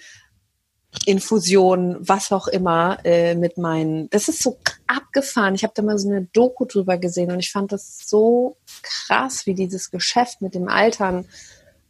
[1.06, 4.10] Infusion, was auch immer, äh, mit meinen.
[4.10, 5.56] Das ist so abgefahren.
[5.56, 9.46] Ich habe da mal so eine Doku drüber gesehen und ich fand das so krass,
[9.46, 11.26] wie dieses Geschäft mit dem Altern.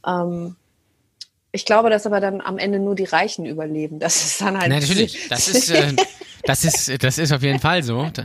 [0.05, 0.55] Ähm,
[1.51, 3.99] ich glaube, dass aber dann am Ende nur die Reichen überleben.
[3.99, 4.69] Das ist dann halt.
[4.69, 5.17] Na, natürlich.
[5.29, 5.93] Das ist, äh,
[6.43, 8.09] das ist, das ist auf jeden Fall so.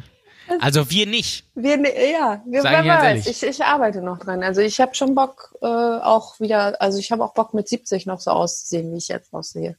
[0.59, 1.45] Also wir nicht.
[1.55, 1.77] Wir,
[2.11, 3.29] ja, wir, wer weiß.
[3.29, 4.43] Ich, ich arbeite noch dran.
[4.43, 8.07] Also ich habe schon Bock äh, auch wieder, also ich habe auch Bock mit 70
[8.07, 9.77] noch so auszusehen, wie ich jetzt aussehe.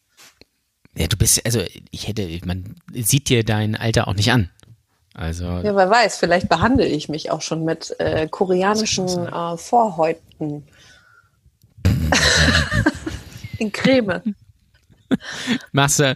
[0.96, 4.50] Ja, du bist, also ich hätte, man sieht dir dein Alter auch nicht an.
[5.14, 5.46] Also.
[5.46, 10.64] Ja, wer weiß, vielleicht behandle ich mich auch schon mit äh, koreanischen äh, Vorhäuten.
[13.58, 14.36] in Creme.
[15.72, 16.16] machst du,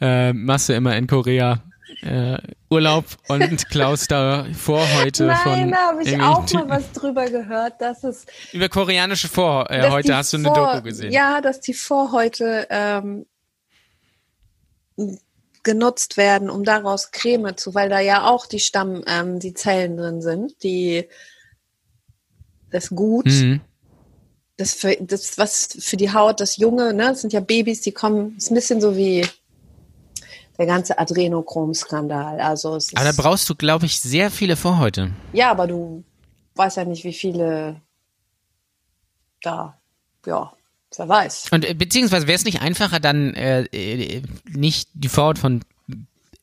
[0.00, 1.62] äh, du immer in Korea
[2.02, 2.38] äh,
[2.68, 5.52] Urlaub und Klaus da Vorhäute Nein, von.
[5.52, 8.26] Nein, da habe ich auch mal was drüber gehört, dass es.
[8.52, 11.12] Über koreanische Vorhäute äh, hast du eine Vor Doku gesehen.
[11.12, 13.26] Ja, dass die Vorhäute ähm,
[15.62, 19.96] genutzt werden, um daraus Creme zu, weil da ja auch die Stamm, ähm, die Zellen
[19.96, 21.08] drin sind, die
[22.70, 23.60] das Gut, mhm.
[24.56, 27.92] das, für, das was für die Haut, das Junge, ne, das sind ja Babys, die
[27.92, 29.26] kommen, ist ein bisschen so wie
[30.58, 32.40] der ganze Adrenochrom-Skandal.
[32.40, 35.10] Also aber da brauchst du, glaube ich, sehr viele Vorhäute.
[35.32, 36.04] Ja, aber du
[36.54, 37.80] weißt ja nicht, wie viele
[39.42, 39.78] da,
[40.24, 40.52] ja,
[40.98, 41.46] Wer weiß.
[41.50, 45.62] Und äh, beziehungsweise wäre es nicht einfacher, dann äh, äh, nicht die Vorhaut von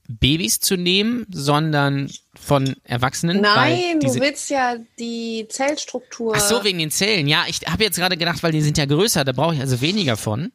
[0.08, 3.42] Babys zu nehmen, sondern von Erwachsenen?
[3.42, 6.34] Nein, du willst ja die Zellstruktur.
[6.36, 7.28] Ach so, wegen den Zellen.
[7.28, 9.82] Ja, ich habe jetzt gerade gedacht, weil die sind ja größer, da brauche ich also
[9.82, 10.52] weniger von.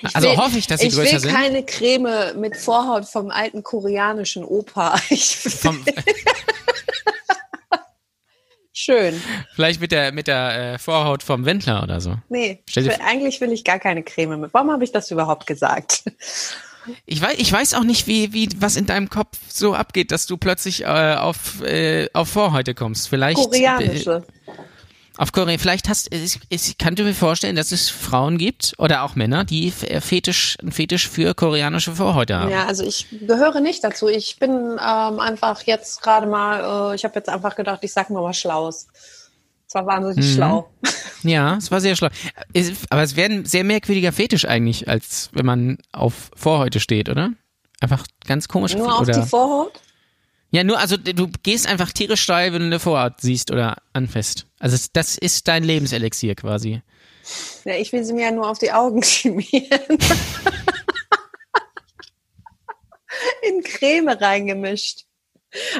[0.00, 1.30] Ich also will, hoffe ich, dass sie größer sind.
[1.30, 5.00] Ich will keine Creme mit Vorhaut vom alten koreanischen Opa.
[5.10, 5.84] Ich vom,
[8.80, 9.20] Schön.
[9.56, 12.14] Vielleicht mit der, mit der äh, Vorhaut vom Wendler oder so.
[12.28, 14.54] Nee, will, eigentlich will ich gar keine Creme mit.
[14.54, 16.04] Warum habe ich das überhaupt gesagt?
[17.04, 20.26] Ich weiß, ich weiß auch nicht, wie, wie, was in deinem Kopf so abgeht, dass
[20.26, 23.08] du plötzlich äh, auf, äh, auf Vorhäute kommst.
[23.08, 23.36] Vielleicht.
[23.36, 24.24] Koreanische.
[24.26, 24.37] Äh,
[25.18, 29.16] auf Korea, vielleicht hast ich, ich kann mir vorstellen, dass es Frauen gibt oder auch
[29.16, 32.50] Männer, die äh, Fetisch, einen Fetisch für koreanische Vorhäute haben.
[32.50, 34.08] Ja, also ich gehöre nicht dazu.
[34.08, 38.10] Ich bin ähm, einfach jetzt gerade mal, äh, ich habe jetzt einfach gedacht, ich sag
[38.10, 38.86] mal was Schlaues.
[39.66, 40.34] Es war wahnsinnig mhm.
[40.34, 40.70] schlau.
[41.24, 42.08] Ja, es war sehr schlau.
[42.90, 47.30] Aber es wäre ein sehr merkwürdiger Fetisch eigentlich, als wenn man auf Vorhäute steht, oder?
[47.80, 48.76] Einfach ganz komisch.
[48.76, 49.20] Nur auf oder?
[49.20, 49.80] die Vorhaut?
[50.50, 54.46] Ja, nur, also du gehst einfach tierisch steil, wenn du eine Vorhaut siehst oder anfasst.
[54.58, 56.80] Also das ist dein Lebenselixier quasi.
[57.64, 59.98] Ja, ich will sie mir ja nur auf die Augen schmieren.
[63.42, 65.04] In Creme reingemischt.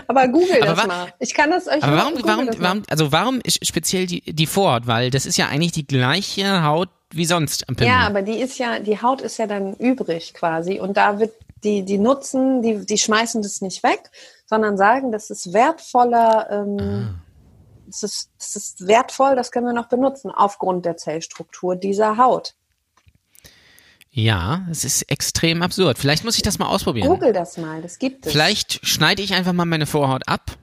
[0.06, 1.12] Aber google aber das mal.
[1.18, 4.86] Ich kann das euch Aber warum, warum, warum, also warum speziell die, die Vorhaut?
[4.86, 7.92] Weil das ist ja eigentlich die gleiche Haut wie sonst am Pimmel.
[7.92, 11.32] Ja, aber die ist ja, die Haut ist ja dann übrig quasi und da wird
[11.64, 14.10] die, die nutzen, die, die schmeißen das nicht weg,
[14.46, 17.14] sondern sagen, das ist wertvoller, ähm, ah.
[17.86, 22.54] das ist, das ist wertvoll, das können wir noch benutzen aufgrund der Zellstruktur dieser Haut.
[24.10, 25.98] Ja, es ist extrem absurd.
[25.98, 27.06] Vielleicht muss ich das mal ausprobieren.
[27.06, 28.32] Google das mal, das gibt es.
[28.32, 30.56] Vielleicht schneide ich einfach mal meine Vorhaut ab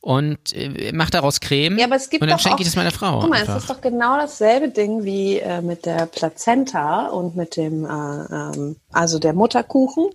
[0.00, 2.76] und äh, mache daraus Creme Ja, aber es gibt und dann schenke auch- ich das
[2.76, 3.20] meiner Frau.
[3.20, 3.56] Guck mal, einfach.
[3.56, 7.88] es ist doch genau dasselbe Ding wie äh, mit der Plazenta und mit dem, äh,
[7.88, 10.10] ähm, also der Mutterkuchen.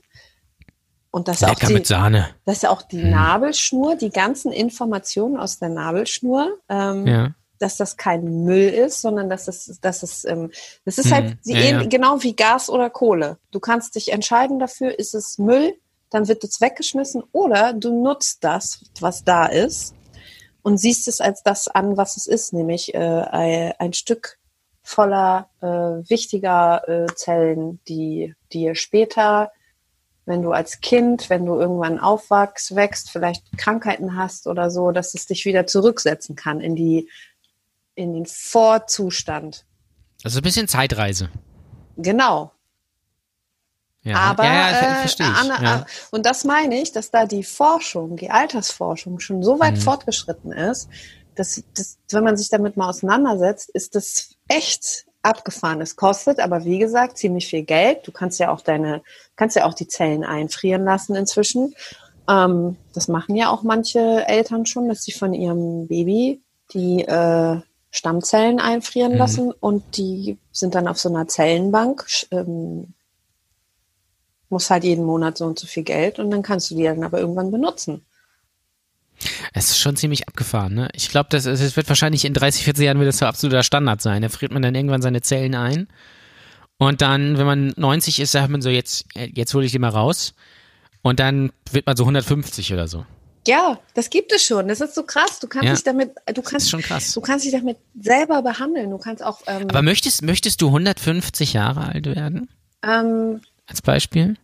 [1.15, 2.28] Und das ist, auch Lecker die, mit Sahne.
[2.43, 7.34] das ist ja auch die Nabelschnur, die ganzen Informationen aus der Nabelschnur, ähm, Ja.
[7.58, 10.51] dass das kein Müll ist, sondern dass es, dass es, ähm,
[10.84, 11.84] das ist halt die, ja, ja.
[11.86, 13.38] genau wie Gas oder Kohle.
[13.51, 15.75] Du kannst dich entscheiden dafür, ist es Müll,
[16.10, 19.95] dann wird es weggeschmissen oder du nutzt das, was da ist
[20.63, 24.38] und siehst es als das an, was es ist, nämlich äh, ein, ein Stück
[24.84, 25.67] voller äh,
[26.10, 29.54] wichtiger äh, Zellen, die dir später,
[30.26, 35.14] wenn du als Kind, wenn du irgendwann aufwachst, wächst, vielleicht Krankheiten hast oder so, dass
[35.14, 37.10] es dich wieder zurücksetzen kann in die
[37.96, 39.66] in den Vorzustand.
[40.24, 41.30] Also ein bisschen Zeitreise.
[41.98, 42.52] Genau.
[44.04, 45.24] Ja, Aber ja, ja, äh.
[45.24, 49.60] Anna, äh, und das meine ich, dass da die Forschung, die Altersforschung schon so Mhm.
[49.62, 50.90] weit fortgeschritten ist,
[51.36, 55.82] dass, dass wenn man sich damit mal auseinandersetzt, ist das echt abgefahren.
[55.82, 58.08] Es kostet aber wie gesagt ziemlich viel Geld.
[58.08, 59.02] Du kannst ja auch deine,
[59.36, 61.76] kannst ja auch die Zellen einfrieren lassen inzwischen.
[62.30, 66.42] Ähm, das machen ja auch manche Eltern schon, dass sie von ihrem Baby
[66.74, 67.60] die äh,
[67.92, 69.18] Stammzellen einfrieren Mhm.
[69.18, 72.06] lassen und die sind dann auf so einer Zellenbank.
[72.32, 72.94] Ähm,
[74.50, 77.04] muss halt jeden Monat so und so viel Geld und dann kannst du die dann
[77.04, 78.06] aber irgendwann benutzen.
[79.54, 80.89] Es ist schon ziemlich abgefahren, ne?
[80.93, 84.01] Ich glaube, das, es wird wahrscheinlich in 30, 40 Jahren wird das so absoluter Standard
[84.01, 84.21] sein.
[84.21, 85.88] Da friert man dann irgendwann seine Zellen ein.
[86.78, 89.89] Und dann, wenn man 90 ist, sagt man so, jetzt, jetzt hole ich die mal
[89.89, 90.34] raus.
[91.01, 93.06] Und dann wird man so 150 oder so.
[93.47, 94.67] Ja, das gibt es schon.
[94.67, 95.39] Das ist so krass.
[95.39, 95.73] Du kannst Ja.
[95.75, 97.12] dich damit, du Das ist kannst, schon krass.
[97.13, 98.89] du kannst dich damit selber behandeln.
[98.89, 102.49] Du kannst auch, ähm, Aber möchtest, möchtest du 150 Jahre alt werden?
[102.84, 104.36] ähm, Als Beispiel?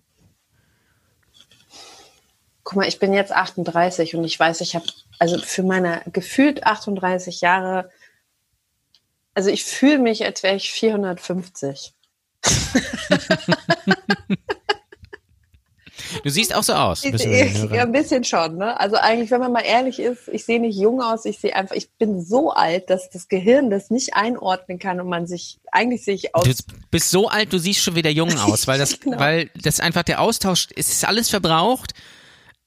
[2.63, 4.86] Guck mal, ich bin jetzt 38 und ich weiß, ich habe,
[5.19, 7.89] also für meine gefühlt 38 Jahre,
[9.34, 11.93] also ich fühle mich, als wäre ich 450.
[16.24, 17.04] Du siehst auch so aus.
[17.04, 18.78] Ich, ja, ein bisschen schon, ne?
[18.80, 21.76] Also eigentlich, wenn man mal ehrlich ist, ich sehe nicht jung aus, ich sehe einfach,
[21.76, 26.04] ich bin so alt, dass das Gehirn das nicht einordnen kann und man sich, eigentlich
[26.04, 26.43] sehe ich aus.
[26.43, 26.54] Du
[26.89, 29.19] bist so alt, du siehst schon wieder jung aus, weil das, Genau.
[29.19, 31.93] weil das einfach der Austausch, es ist alles verbraucht,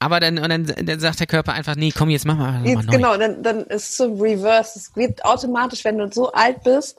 [0.04, 2.60] aber dann, und dann, dann sagt der Körper einfach, nee, komm, jetzt mach mal, mach
[2.60, 2.92] mal Jetzt, neu.
[2.92, 4.78] genau, dann, dann ist es so ein Reverse.
[4.78, 6.98] Es wird automatisch, wenn du so alt bist,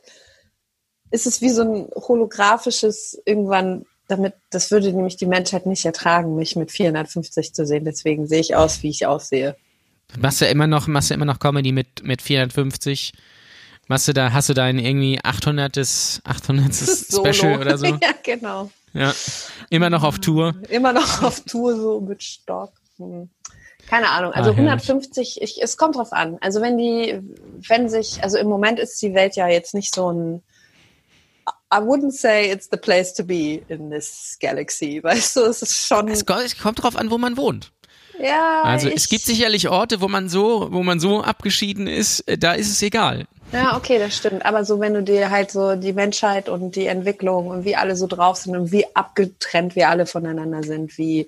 [1.12, 6.36] ist es wie so ein holographisches irgendwann, damit, das würde nämlich die Menschheit nicht ertragen,
[6.36, 7.86] mich mit 450 zu sehen.
[7.86, 9.56] Deswegen sehe ich aus, wie ich aussehe.
[10.18, 13.14] Machst du immer noch, machst du immer noch Comedy mit, mit 450?
[13.88, 15.78] Machst du da, hast du dein irgendwie 800.
[16.24, 16.74] 800.
[16.74, 17.32] Solo.
[17.32, 17.86] Special oder so?
[18.02, 18.72] ja, genau.
[18.94, 19.14] Ja.
[19.70, 20.56] Immer noch auf Tour.
[20.70, 22.72] Immer noch auf Tour so mit Stock.
[22.98, 23.30] Hm.
[23.88, 24.32] Keine Ahnung.
[24.34, 24.72] Also Ah, herrlich.
[24.90, 26.38] 150, ich, es kommt drauf an.
[26.42, 27.20] Also wenn die,
[27.68, 30.44] wenn sich, also im Moment ist die Welt ja jetzt nicht so ein
[31.74, 35.00] I wouldn't say it's the place to be in this galaxy.
[35.04, 36.08] Weißt du, es ist schon.
[36.08, 37.72] Es ko- es kommt drauf an, wo man wohnt.
[38.20, 42.38] ja, Also es gibt sicherlich Orte, wo man so, wo man so abgeschieden ist, äh,
[42.38, 43.26] da ist es egal.
[43.52, 44.46] Ja, okay, das stimmt.
[44.46, 47.96] Aber so, wenn du dir halt so die Menschheit und die Entwicklung und wie alle
[47.96, 51.28] so drauf sind und wie abgetrennt wir alle voneinander sind, wie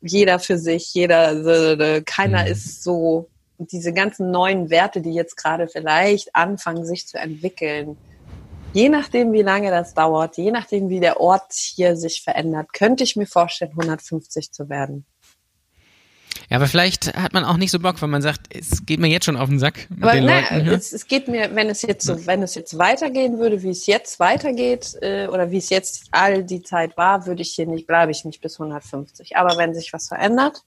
[0.00, 5.68] jeder für sich, jeder, so, keiner ist so, diese ganzen neuen Werte, die jetzt gerade
[5.68, 7.96] vielleicht anfangen, sich zu entwickeln,
[8.72, 13.04] je nachdem, wie lange das dauert, je nachdem, wie der Ort hier sich verändert, könnte
[13.04, 15.04] ich mir vorstellen, 150 zu werden.
[16.50, 19.06] Ja, aber vielleicht hat man auch nicht so Bock, weil man sagt, es geht mir
[19.06, 20.66] jetzt schon auf den Sack mit Aber den ne, Leuten.
[20.66, 20.72] Ja?
[20.72, 23.86] es, es geht mir, wenn es jetzt so, wenn es jetzt weitergehen würde, wie es
[23.86, 27.86] jetzt weitergeht, äh, oder wie es jetzt all die Zeit war, würde ich hier nicht,
[27.86, 29.36] bleibe ich nicht bis 150.
[29.36, 30.64] Aber wenn sich was verändert,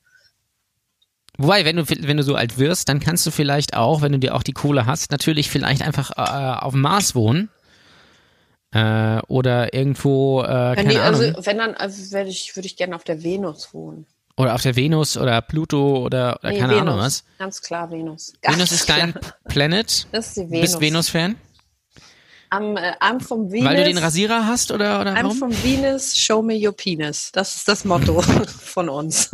[1.37, 4.19] Wobei, wenn du, wenn du so alt wirst, dann kannst du vielleicht auch, wenn du
[4.19, 7.49] dir auch die Kohle hast, natürlich vielleicht einfach äh, auf dem Mars wohnen.
[8.71, 12.67] Äh, oder irgendwo, äh, wenn keine die, Ahnung, also wenn dann, also würde ich, würde
[12.67, 14.05] ich gerne auf der Venus wohnen.
[14.37, 16.81] Oder auf der Venus oder Pluto oder, oder Nee, keine Venus.
[16.87, 17.23] Ahnung was.
[17.39, 18.33] Ganz klar Venus.
[18.41, 19.33] Ganz Venus ist dein klar.
[19.47, 20.07] Planet.
[20.11, 20.61] Das ist die Du Venus.
[20.71, 21.35] bist Venus-Fan?
[22.49, 23.65] Am, äh, I'm from Venus.
[23.69, 25.37] Weil du den Rasierer hast oder, oder I'm warum?
[25.37, 27.31] from Venus, show me your penis.
[27.31, 29.29] Das ist das Motto von uns.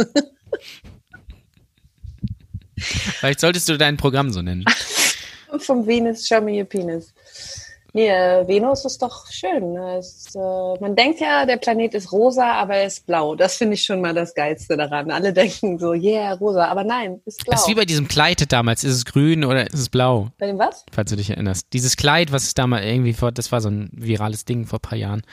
[2.78, 4.64] Vielleicht solltest du dein Programm so nennen.
[5.52, 7.14] I'm from Venus, show me your penis.
[7.94, 9.76] Nee, äh, Venus ist doch schön.
[9.78, 10.40] Es, äh,
[10.80, 13.36] man denkt ja, der Planet ist rosa, aber er ist blau.
[13.36, 15.10] Das finde ich schon mal das Geilste daran.
[15.12, 17.52] Alle denken so, yeah, rosa, aber nein, ist blau.
[17.52, 18.84] Das ist wie bei diesem Kleid damals.
[18.84, 20.30] Ist es grün oder ist es blau?
[20.38, 20.86] bei dem was?
[20.92, 21.68] Falls du dich erinnerst.
[21.74, 24.88] Dieses Kleid, was es damals irgendwie vor, das war so ein virales Ding vor ein
[24.88, 25.24] paar Jahren.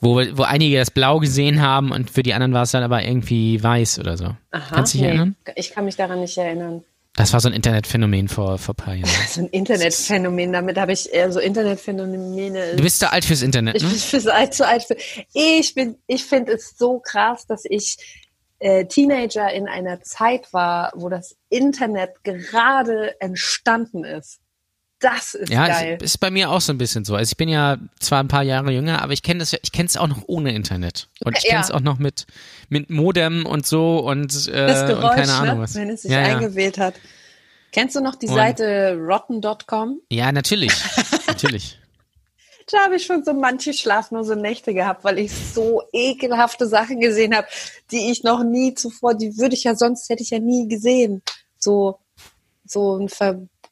[0.00, 3.02] Wo, wo einige das blau gesehen haben und für die anderen war es dann aber
[3.02, 4.36] irgendwie weiß oder so.
[4.50, 5.36] Aha, Kannst du dich nee, erinnern?
[5.54, 6.84] Ich kann mich daran nicht erinnern.
[7.16, 9.10] Das war so ein Internetphänomen vor, vor ein paar Jahren.
[9.28, 12.76] So ein Internetphänomen, damit habe ich eher so Internetphänomene.
[12.76, 13.88] Du bist da alt fürs Internet, Ich ne?
[13.88, 14.96] bin fürs alt zu alt für.
[15.32, 17.96] Ich bin, ich finde es so krass, dass ich
[18.58, 24.40] äh, Teenager in einer Zeit war, wo das Internet gerade entstanden ist.
[24.98, 25.98] Das ist Ja, geil.
[26.00, 27.14] es ist bei mir auch so ein bisschen so.
[27.14, 29.70] Also ich bin ja zwar ein paar Jahre jünger, aber ich kenne das ja, ich
[29.72, 31.08] kenne es auch noch ohne Internet.
[31.22, 31.50] Und ich Ja.
[31.50, 32.26] kenne es auch noch mit,
[32.70, 35.74] mit Modem und so und, äh, das Geräusch, und keine Ahnung ne, was.
[35.74, 36.36] wenn es sich ja, ja.
[36.36, 36.94] eingewählt hat.
[37.72, 40.00] Kennst du noch die Und- Seite rotten.com?
[40.10, 40.72] ja, natürlich.
[41.26, 41.78] natürlich.
[42.70, 47.36] Da habe ich schon so manche schlaflose Nächte gehabt, weil ich so ekelhafte Sachen gesehen
[47.36, 47.46] habe,
[47.92, 51.22] die ich noch nie zuvor, die würde ich ja sonst, hätte ich ja nie gesehen.
[51.58, 51.98] So,
[52.64, 53.08] so ein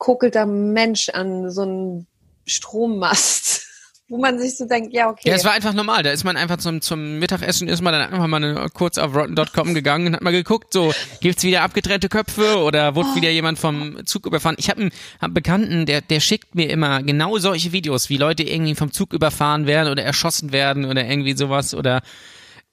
[0.05, 2.07] verkokelter Mensch an so einem
[2.47, 3.67] Strommast,
[4.09, 5.31] wo man sich so denkt, ja, okay.
[5.31, 6.03] Ja, es war einfach normal.
[6.03, 9.15] Da ist man einfach zum, zum Mittagessen, ist man dann einfach mal eine, kurz auf
[9.15, 13.59] rotten.com gegangen und hat mal geguckt, so, gibt's wieder abgetrennte Köpfe oder wurde wieder jemand
[13.59, 14.57] vom Zug überfahren?
[14.59, 18.19] Ich habe einen, hab einen Bekannten, der, der schickt mir immer genau solche Videos, wie
[18.19, 22.03] Leute irgendwie vom Zug überfahren werden oder erschossen werden oder irgendwie sowas oder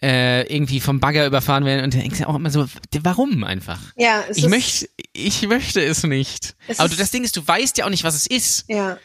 [0.04, 2.66] äh, irgendwie vom Bagger überfahren werden und dann denkst du auch immer so,
[3.02, 3.80] warum einfach?
[3.98, 6.56] ja, es Ich ist, möchte, ich möchte es nicht.
[6.68, 8.66] Es Aber du, ist- das Ding ist, du weißt ja auch nicht, was es ist.
[8.68, 8.98] Ja.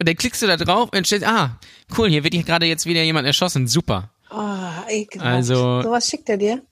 [0.00, 1.58] Und dann klickst du da drauf und stellst, ah,
[1.96, 3.68] cool, hier wird hier gerade jetzt wieder jemand erschossen.
[3.68, 4.10] Super.
[4.30, 5.30] Oh, ekelhaft.
[5.30, 6.62] Also- Sowas schickt er dir?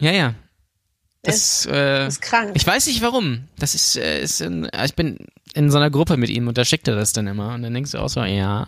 [0.00, 0.34] Ja, ja.
[1.24, 2.50] Das, äh, Ist krank.
[2.54, 3.44] ich weiß nicht warum.
[3.56, 5.18] Das ist, äh, ist in, ich bin
[5.54, 7.54] in so einer Gruppe mit ihm und da schickt er das dann immer.
[7.54, 8.66] Und dann denkst du auch so, ja.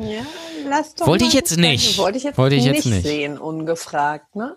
[0.00, 0.26] Ja,
[0.70, 1.98] lass doch Wollte ich jetzt nicht.
[1.98, 3.02] Wollte ich jetzt, Wollte ich nicht, jetzt nicht.
[3.02, 4.56] sehen, ungefragt, ne?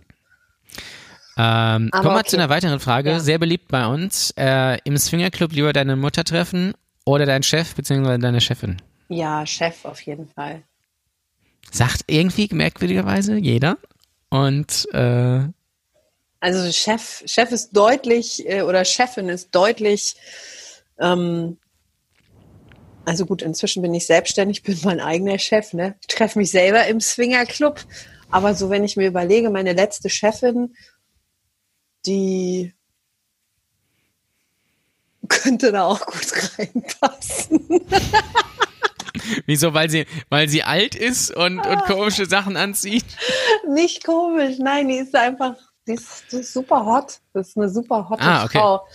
[1.36, 2.30] Ähm, kommen wir okay.
[2.30, 3.12] zu einer weiteren Frage.
[3.12, 3.20] Ja.
[3.20, 4.32] Sehr beliebt bei uns.
[4.38, 6.74] Äh, Im Swingerclub lieber deine Mutter treffen
[7.06, 8.82] oder deinen Chef beziehungsweise deine Chefin?
[9.10, 10.64] Ja, Chef auf jeden Fall.
[11.72, 13.78] Sagt irgendwie merkwürdigerweise jeder.
[14.30, 15.42] Und äh,
[16.40, 20.16] Also Chef, Chef ist deutlich äh, oder Chefin ist deutlich.
[21.00, 21.58] Ähm,
[23.06, 25.74] also gut, inzwischen bin ich selbstständig, bin mein eigener Chef.
[25.74, 25.96] Ne?
[26.02, 27.80] Ich treffe mich selber im Swingerclub.
[28.32, 30.76] Aber so, wenn ich mir überlege, meine letzte Chefin,
[32.06, 32.74] die
[35.30, 37.82] könnte da auch gut reinpassen.
[39.46, 39.74] wieso?
[39.74, 43.06] Weil sie, weil sie alt ist und, und komische Sachen anzieht.
[43.70, 45.56] Nicht komisch, nein, die ist einfach,
[45.88, 47.20] die ist, die ist super hot.
[47.34, 48.58] Das ist eine super hotte Ah, okay.
[48.58, 48.88] Frau.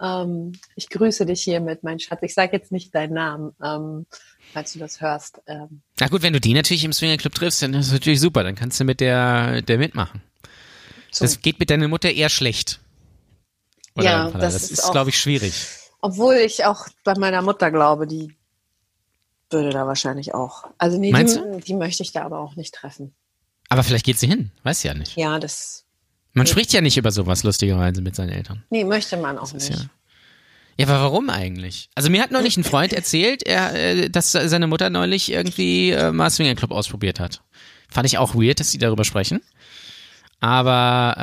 [0.00, 2.20] Ähm, ich grüße dich hiermit, mein Schatz.
[2.22, 4.06] Ich sage jetzt nicht deinen Namen, ähm,
[4.52, 5.40] falls du das hörst.
[5.46, 8.42] Ähm, Na gut, wenn du die natürlich im Swingerclub triffst, dann ist das natürlich super.
[8.42, 10.22] Dann kannst du mit der, der mitmachen.
[11.10, 11.24] so.
[11.24, 12.80] Das geht mit deiner Mutter eher schlecht.
[13.96, 14.38] Ja, Paula?
[14.38, 15.54] das das ist ist, glaube ich, schwierig.
[16.00, 18.34] Obwohl ich auch bei meiner Mutter glaube, die
[19.50, 20.64] würde da wahrscheinlich auch.
[20.78, 23.12] Also nee, die, die möchte ich da aber auch nicht treffen.
[23.68, 24.50] Aber vielleicht geht sie hin.
[24.62, 25.16] Weiß ja nicht.
[25.16, 25.84] Ja, das,
[26.32, 28.62] Man spricht ja nicht über sowas lustigerweise mit seinen Eltern.
[28.70, 29.70] nee, möchte man auch ist nicht.
[29.70, 29.90] ja-
[30.78, 31.90] Ja, aber warum eigentlich?
[31.94, 36.12] Also mir hat neulich ein Freund erzählt, er, äh, dass seine Mutter neulich irgendwie äh,
[36.12, 37.42] mal Swingerclub ausprobiert hat.
[37.90, 39.40] Fand ich auch weird, dass sie darüber sprechen.
[40.40, 41.16] Aber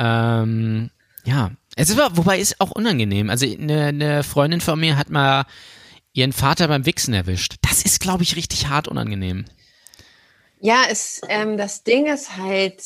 [0.44, 0.90] ähm,
[1.24, 3.30] ja, es war, wobei ist auch unangenehm.
[3.30, 5.44] Also eine, eine Freundin von mir hat mal
[6.12, 7.56] ihren Vater beim Wichsen erwischt.
[7.62, 9.44] Das ist, glaube ich, richtig hart unangenehm.
[10.60, 12.82] Ja, es, ähm, das Ding ist halt,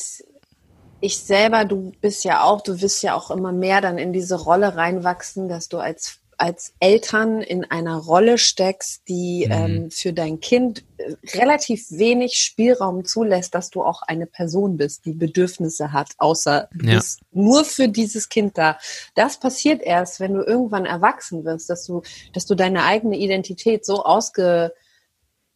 [1.03, 4.35] ich selber, du bist ja auch, du wirst ja auch immer mehr dann in diese
[4.41, 10.39] Rolle reinwachsen, dass du als, als Eltern in einer Rolle steckst, die ähm, für dein
[10.39, 16.11] Kind äh, relativ wenig Spielraum zulässt, dass du auch eine Person bist, die Bedürfnisse hat,
[16.19, 16.95] außer du Ja.
[16.95, 18.77] bist nur für dieses Kind da.
[19.15, 22.01] Das passiert erst, wenn du irgendwann erwachsen wirst, dass du,
[22.33, 24.73] dass du deine eigene Identität so ausge,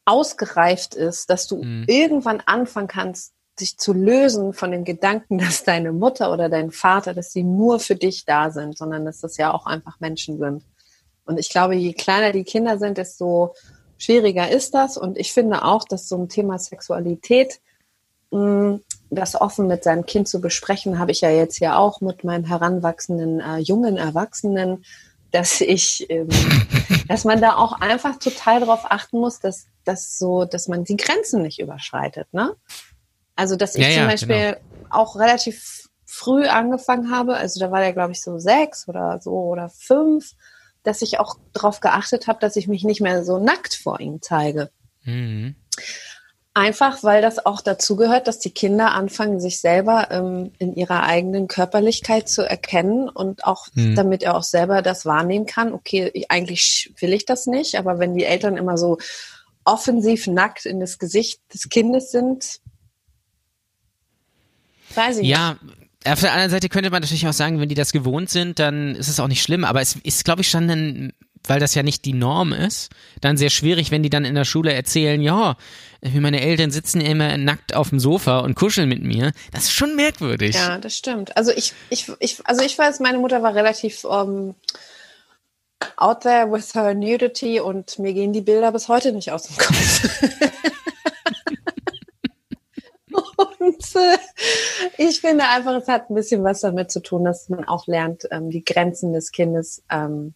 [0.04, 1.86] ausgereift ist, dass du Mhm.
[1.88, 7.14] irgendwann anfangen kannst, dich zu lösen von dem Gedanken, dass deine Mutter oder dein Vater,
[7.14, 10.64] dass sie nur für dich da sind, sondern dass das ja auch einfach Menschen sind.
[11.26, 13.54] Und ich glaube, je kleiner die Kinder sind, desto
[13.98, 14.98] schwieriger ist das.
[14.98, 17.60] Und ich finde auch, dass so ein Thema Sexualität,
[18.32, 22.24] mh, das offen mit seinem Kind zu besprechen, habe ich ja jetzt ja auch mit
[22.24, 24.84] meinem heranwachsenden äh, jungen Erwachsenen,
[25.32, 26.30] dass ich, ähm,
[27.08, 30.98] dass man da auch einfach total darauf achten muss, dass, dass so, dass man die
[30.98, 32.56] Grenzen nicht überschreitet, ne?
[33.38, 34.58] Also, dass ich Ja, zum ja, Beispiel
[34.90, 39.32] auch relativ früh angefangen habe, also da war der, glaube ich, so sechs oder so
[39.32, 40.34] oder fünf,
[40.84, 44.22] dass ich auch darauf geachtet habe, dass ich mich nicht mehr so nackt vor ihm
[44.22, 44.72] zeige.
[45.04, 45.56] Mhm.
[46.54, 51.04] Einfach, weil das auch dazu gehört, dass die Kinder anfangen, sich selber ähm, in ihrer
[51.04, 53.94] eigenen Körperlichkeit zu erkennen und auch, Mhm.
[53.96, 55.72] damit er auch selber das wahrnehmen kann.
[55.72, 58.98] Okay, ich, eigentlich will ich das nicht, aber wenn die Eltern immer so
[59.66, 62.60] offensiv nackt in das Gesicht des Kindes sind,
[64.96, 65.28] weiß ich.
[65.28, 65.58] Ja,
[66.06, 68.96] auf der anderen Seite könnte man natürlich auch sagen, wenn die das gewohnt sind, dann
[68.96, 69.66] ist es auch nicht schlimm.
[69.66, 71.14] Aber es ist, glaube ich, schon dann,
[71.46, 72.90] weil das ja nicht die Norm ist,
[73.22, 75.58] dann sehr schwierig, wenn die dann in der Schule erzählen, ja,
[76.02, 79.32] wie meine Eltern sitzen immer nackt auf dem Sofa und kuscheln mit mir.
[79.52, 80.56] Das ist schon merkwürdig.
[80.56, 81.36] Ja, das stimmt.
[81.36, 84.54] Also ich, ich, ich, also ich weiß, meine Mutter war relativ ähm,
[85.96, 89.58] out there with her nudity und mir gehen die Bilder bis heute nicht aus dem
[89.58, 90.10] Kopf.
[93.68, 94.18] und äh,
[94.98, 98.28] ich finde einfach, es hat ein bisschen was damit zu tun, dass man auch lernt,
[98.32, 99.84] ähm, die Grenzen des Kindes.
[99.90, 100.34] Ähm,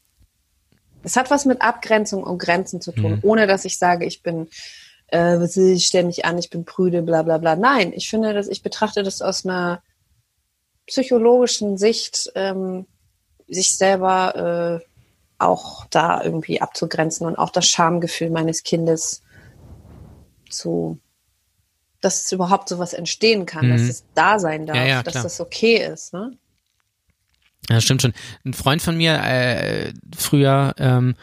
[1.03, 3.19] es hat was mit Abgrenzung und Grenzen zu tun, Mhm.
[3.23, 4.47] ohne dass ich sage, ich bin
[5.11, 7.55] äh, ich stell mich an, ich bin prüde, bla bla bla.
[7.55, 9.82] Nein, ich finde, dass ich betrachte das aus einer
[10.88, 12.86] psychologischen Sicht, ähm,
[13.47, 14.86] sich selber äh,
[15.38, 19.21] auch da irgendwie abzugrenzen und auch das Schamgefühl meines Kindes
[20.49, 20.99] zu,
[22.01, 23.71] dass es überhaupt sowas entstehen kann, Mhm.
[23.71, 26.13] dass es da sein darf, Ja, ja, dass das okay ist.
[26.13, 26.33] Ne?
[27.69, 28.13] Ja, stimmt schon.
[28.43, 31.15] Ein Freund von mir äh, früher, ähm,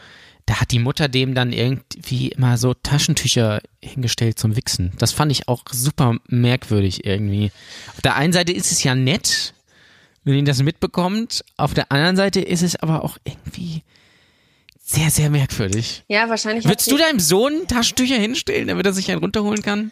[0.45, 4.93] da hat die Mutter dem dann irgendwie immer so Taschentücher hingestellt zum Wichsen.
[4.97, 7.51] Das fand ich auch super merkwürdig irgendwie.
[7.93, 9.53] Auf der einen Seite ist es ja nett,
[10.23, 11.43] wenn ihn das mitbekommt.
[11.57, 13.83] Auf der anderen Seite ist es aber auch irgendwie
[14.81, 16.03] sehr, sehr merkwürdig.
[16.07, 16.65] Ja, wahrscheinlich.
[16.65, 19.91] Würdest du deinem Sohn Taschentücher hinstellen, damit er sich einen runterholen kann?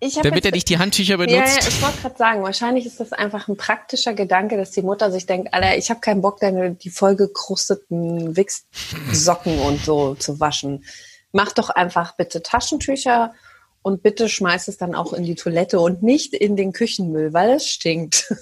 [0.00, 1.68] Damit jetzt- er nicht die Handtücher Ja, ja, benutzt?
[1.68, 5.26] ich wollte gerade sagen, wahrscheinlich ist das einfach ein praktischer Gedanke, dass die Mutter sich
[5.26, 10.84] denkt, Alter, ich habe keinen Bock, deine die vollgekrusteten Wichssocken und so zu waschen.
[11.32, 13.34] Mach doch einfach bitte Taschentücher
[13.82, 17.50] und bitte schmeiß es dann auch in die Toilette und nicht in den Küchenmüll, weil
[17.50, 18.32] es stinkt.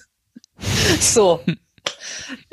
[1.01, 1.41] so,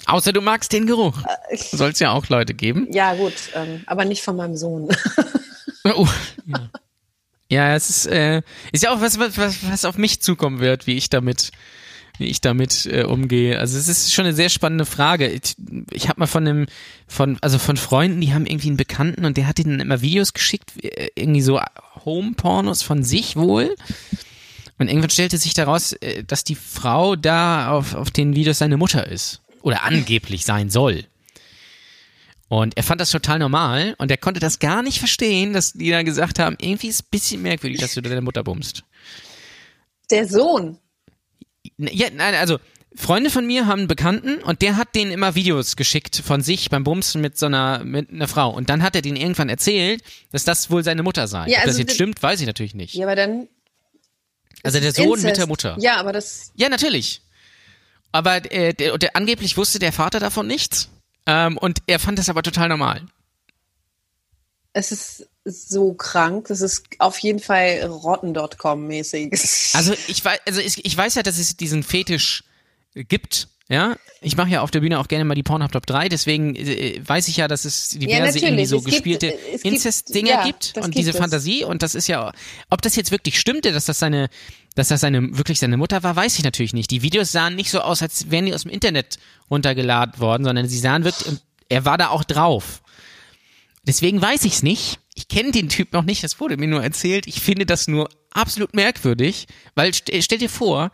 [0.07, 1.15] Außer du magst den Geruch.
[1.49, 2.87] Äh, Soll es ja auch Leute geben.
[2.91, 4.89] ja gut, ähm, aber nicht von meinem Sohn.
[5.85, 6.05] Oh,
[6.45, 6.69] ja.
[7.49, 8.41] Ja, es ist, äh,
[8.71, 11.51] ist ja auch was, was, was auf mich zukommen wird, wie ich damit,
[12.19, 13.59] wie ich damit äh, umgehe.
[13.59, 15.27] Also es ist schon eine sehr spannende Frage.
[15.27, 15.55] Ich,
[15.91, 16.65] ich habe mal von einem,
[17.07, 20.33] von, also von Freunden, die haben irgendwie einen Bekannten und der hat ihnen immer Videos
[20.33, 21.59] geschickt, äh, irgendwie so
[22.05, 23.75] Home-Pornos von sich wohl.
[24.77, 28.77] Und irgendwann stellte sich daraus, äh, dass die Frau da auf, auf den Videos seine
[28.77, 29.41] Mutter ist.
[29.63, 31.05] Oder angeblich sein soll.
[32.49, 35.91] Und er fand das total normal und er konnte das gar nicht verstehen, dass die
[35.91, 38.83] dann gesagt haben, irgendwie ist es ein bisschen merkwürdig, dass du deine Mutter bummst.
[40.09, 40.79] Der Sohn.
[41.77, 42.57] Ja, nein, also
[42.95, 46.71] Freunde von mir haben einen Bekannten und der hat denen immer Videos geschickt von sich
[46.71, 48.49] beim Bumsen mit so einer, mit einer Frau.
[48.49, 51.47] Und dann hat er denen irgendwann erzählt, dass das wohl seine Mutter sei.
[51.47, 52.95] Ja, Ob das also jetzt stimmt, weiß ich natürlich nicht.
[52.95, 53.47] Ja, aber dann.
[54.63, 55.25] also der Sohn Inzest.
[55.25, 55.77] mit der Mutter.
[55.79, 56.51] Ja, aber das.
[56.55, 57.21] Ja, natürlich.
[58.11, 60.89] Aber äh, der, der, angeblich wusste der Vater davon nichts.
[61.29, 63.05] Ähm, und er fand das aber total normal.
[64.73, 66.47] Es ist so krank.
[66.47, 69.31] Das ist auf jeden Fall rotten.com mäßig.
[69.75, 72.43] Also ich weiß, also ich, ich weiß ja, dass es diesen Fetisch
[72.95, 73.47] gibt.
[73.71, 76.55] Ja, ich mache ja auf der Bühne auch gerne mal die Pornhub Top 3, deswegen
[76.55, 78.43] äh, weiß ich ja, dass es diverse natürlich.
[78.43, 81.17] irgendwie so Es gibt- gespielte es gibt- Inzest-Dinger ja, gibt und gibt diese es.
[81.17, 82.31] Fantasie und das ist ja,
[82.71, 84.29] ob das jetzt wirklich stimmte, dass das seine,
[84.73, 86.89] dass das seine wirklich seine Mutter war, weiß ich natürlich nicht.
[86.89, 89.19] Die Videos sahen nicht so aus, als wären die aus dem Internet
[89.51, 91.37] runtergeladen worden, sondern sie sahen wirklich,
[91.69, 92.81] er war da auch drauf.
[93.85, 94.99] Deswegen weiß ich's nicht.
[95.13, 97.27] Ich kenne den Typ noch nicht, das wurde mir nur erzählt.
[97.27, 99.45] Ich finde das nur absolut merkwürdig,
[99.75, 100.89] weil st stell dir vor,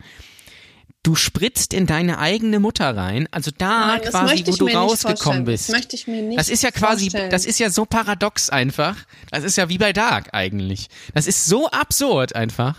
[1.06, 5.68] du spritzt in deine eigene Mutter rein, also da Nein, quasi, wo du rausgekommen bist.
[5.68, 7.30] Das möchte ich mir nicht Das ist ja quasi, vorstellen.
[7.30, 8.96] das ist ja so paradox einfach.
[9.30, 10.88] Das ist ja wie bei Dark eigentlich.
[11.14, 12.74] Das ist so absurd einfach.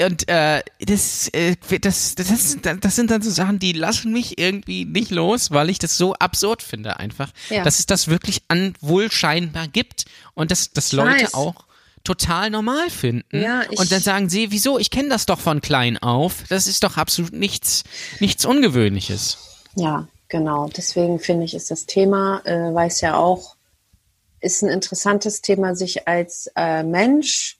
[0.00, 4.38] Und äh, das, äh, das, das, das, das sind dann so Sachen, die lassen mich
[4.38, 7.64] irgendwie nicht los, weil ich das so absurd finde einfach, Ja.
[7.64, 11.65] dass es das wirklich an wohl scheinbar gibt und dass, dass Leute auch
[12.06, 13.40] total normal finden.
[13.42, 16.44] Ja, ich- und dann sagen sie, wieso, ich kenne das doch von klein auf.
[16.48, 17.84] Das ist doch absolut nichts,
[18.20, 19.38] nichts Ungewöhnliches.
[19.74, 20.68] Ja, genau.
[20.74, 23.56] Deswegen finde ich, ist das Thema, äh, weiß ja auch,
[24.40, 27.58] ist ein interessantes Thema, sich als äh, Mensch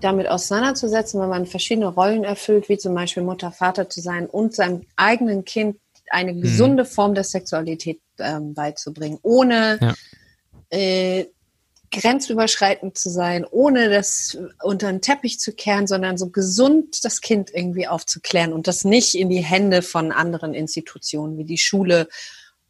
[0.00, 4.54] damit auseinanderzusetzen, wenn man verschiedene Rollen erfüllt, wie zum Beispiel Mutter, Vater zu sein und
[4.54, 5.76] seinem eigenen Kind
[6.10, 9.94] eine gesunde Form der Sexualität ähm, beizubringen, ohne Ja.
[10.76, 11.26] äh,
[12.00, 17.50] grenzüberschreitend zu sein, ohne das unter den Teppich zu kehren, sondern so gesund das Kind
[17.52, 22.08] irgendwie aufzuklären und das nicht in die Hände von anderen Institutionen wie die Schule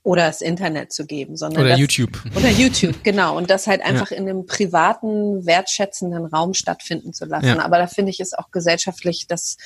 [0.02, 3.82] oder das Internet zu geben, sondern oder das, YouTube oder YouTube genau und das halt
[3.82, 4.18] einfach ja.
[4.18, 7.46] in einem privaten wertschätzenden Raum stattfinden zu lassen.
[7.46, 7.64] Ja.
[7.64, 9.56] Aber da finde ich es auch gesellschaftlich, dass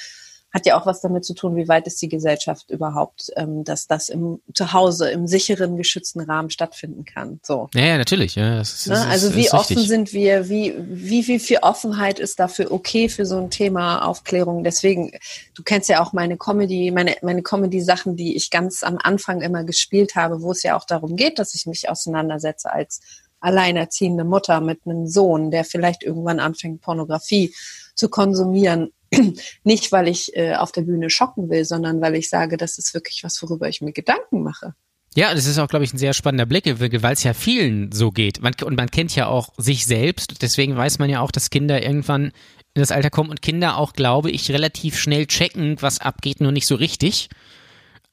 [0.53, 3.87] hat ja auch was damit zu tun, wie weit ist die Gesellschaft überhaupt, ähm, dass
[3.87, 7.41] das im Zuhause im sicheren, geschützten Rahmen stattfinden kann.
[7.43, 7.69] So.
[7.75, 8.35] Ja, ja natürlich.
[8.35, 9.07] Ja, ist, ne?
[9.09, 9.89] Also ist, wie ist offen richtig.
[9.89, 14.65] sind wir, wie, wie, wie viel Offenheit ist dafür okay für so ein Thema Aufklärung?
[14.65, 15.13] Deswegen,
[15.55, 19.65] du kennst ja auch meine Comedy, meine, meine Comedy-Sachen, die ich ganz am Anfang immer
[19.65, 23.01] gespielt habe, wo es ja auch darum geht, dass ich mich auseinandersetze als
[23.41, 27.55] alleinerziehende Mutter mit einem Sohn, der vielleicht irgendwann anfängt, Pornografie
[27.95, 28.93] zu konsumieren
[29.65, 32.95] nicht, weil ich äh, auf der Bühne schocken will, sondern weil ich sage, das ist
[32.95, 34.75] wirklich was, worüber ich mir Gedanken mache.
[35.15, 38.11] Ja, das ist auch, glaube ich, ein sehr spannender Blick, weil es ja vielen so
[38.11, 38.43] geht.
[38.43, 40.43] Man, und man kennt ja auch sich selbst.
[40.43, 42.27] Deswegen weiß man ja auch, dass Kinder irgendwann
[42.75, 46.53] in das Alter kommen und Kinder auch, glaube ich, relativ schnell checken, was abgeht, nur
[46.53, 47.31] nicht so richtig.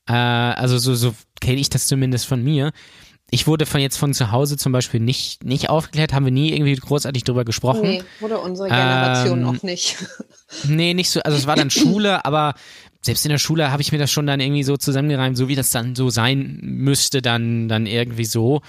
[0.08, 2.72] Äh, also so, so kenne ich das zumindest von mir
[3.32, 6.54] ich wurde von jetzt von zu Hause zum Beispiel nicht, nicht aufgeklärt, haben wir nie
[6.54, 7.82] irgendwie großartig drüber gesprochen.
[7.82, 9.98] Nee, wurde unsere Generation ähm, auch nicht.
[10.68, 12.54] Nee, nicht so, also es war dann Schule, aber
[13.02, 15.56] selbst in der Schule habe ich mir das schon dann irgendwie so zusammengereimt, so wie
[15.56, 18.62] das dann so sein müsste, dann, dann irgendwie so.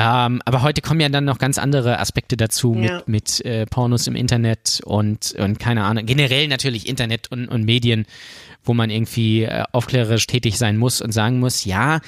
[0.00, 3.02] Ähm, aber heute kommen ja dann noch ganz andere Aspekte dazu ja.
[3.06, 7.64] mit, mit äh, Pornos im Internet und, und keine Ahnung, generell natürlich Internet und, und
[7.64, 8.06] Medien,
[8.64, 12.00] wo man irgendwie äh, aufklärerisch tätig sein muss und sagen muss, ja,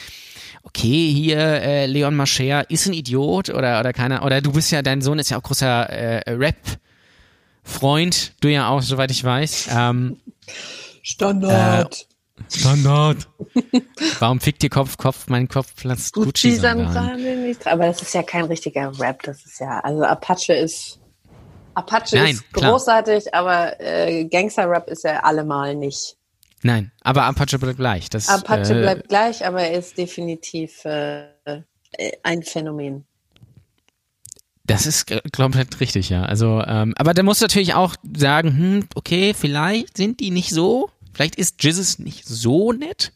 [0.63, 4.81] okay, hier äh, Leon Mascher ist ein Idiot oder oder keiner oder du bist ja
[4.81, 6.57] dein Sohn ist ja auch großer äh, Rap
[7.63, 9.69] Freund, du ja auch, soweit ich weiß.
[9.71, 10.17] Ähm,
[11.03, 12.07] Standard.
[12.51, 13.29] Standard.
[14.19, 17.67] Warum fickt ihr Kopf, Kopf, mein Kopf platzt Gucci, Gucci nicht.
[17.67, 21.01] Aber das ist ja kein richtiger Rap, das ist ja, also Apache ist,
[21.75, 23.41] Apache Nein, ist großartig, klar.
[23.41, 26.17] aber äh, Gangster-Rap ist er allemal nicht.
[26.63, 28.09] Nein, aber Apache bleibt gleich.
[28.11, 31.25] Das, Apache äh, bleibt gleich, aber er ist definitiv äh,
[32.23, 33.05] ein Phänomen.
[34.65, 36.23] Das ist komplett richtig, ja.
[36.23, 40.89] Also, ähm, aber da muss natürlich auch sagen, hm, okay, vielleicht sind die nicht so,
[41.13, 43.13] vielleicht ist Jesus nicht so nett.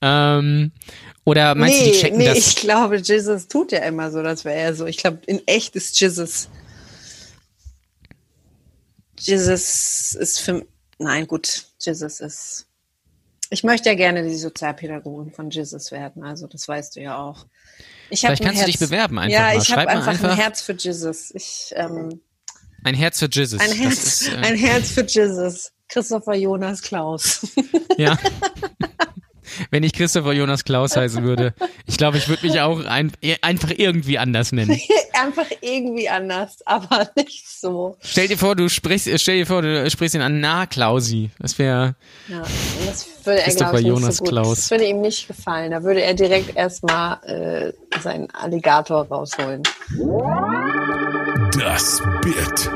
[0.00, 0.72] Ähm,
[1.24, 2.38] oder meinst nee, du, die checken nee, das?
[2.38, 4.86] ich glaube, Jesus tut ja immer so, das wäre er so.
[4.86, 6.48] Ich glaube, in echt ist Jesus.
[9.18, 10.64] Jesus ist für,
[10.98, 12.66] nein, gut, Jesus ist.
[13.50, 17.46] Ich möchte ja gerne die Sozialpädagogin von Jesus werden, also das weißt du ja auch.
[18.10, 19.58] Ich Vielleicht kannst Herz, du dich bewerben einfach Ja, mal.
[19.58, 21.30] ich habe einfach, einfach, ein Herz für Jesus.
[21.34, 22.20] Ich, ähm,
[22.84, 23.60] ein Herz für Jesus.
[23.60, 25.72] Ein Herz, ist, äh, ein Herz für Jesus.
[25.88, 27.46] Christopher Jonas Klaus.
[27.96, 28.16] Ja.
[29.72, 31.52] wenn ich Christopher Jonas Klaus heißen würde.
[31.86, 33.10] Ich glaube, ich würde mich auch ein,
[33.42, 34.78] einfach irgendwie anders nennen.
[35.20, 37.96] einfach irgendwie anders, aber nicht so.
[38.00, 41.30] Stell dir vor, du sprichst, stell dir vor, du sprichst ihn an, na Klausi.
[41.40, 41.96] Das wäre.
[42.28, 42.42] Ja,
[42.86, 44.32] das würde er, glaube ich, nicht Jonas so gut.
[44.32, 44.56] Klaus.
[44.56, 45.72] Das würde ihm nicht gefallen.
[45.72, 49.62] Da würde er direkt erstmal äh, seinen Alligator rausholen.
[51.58, 52.70] Das Bit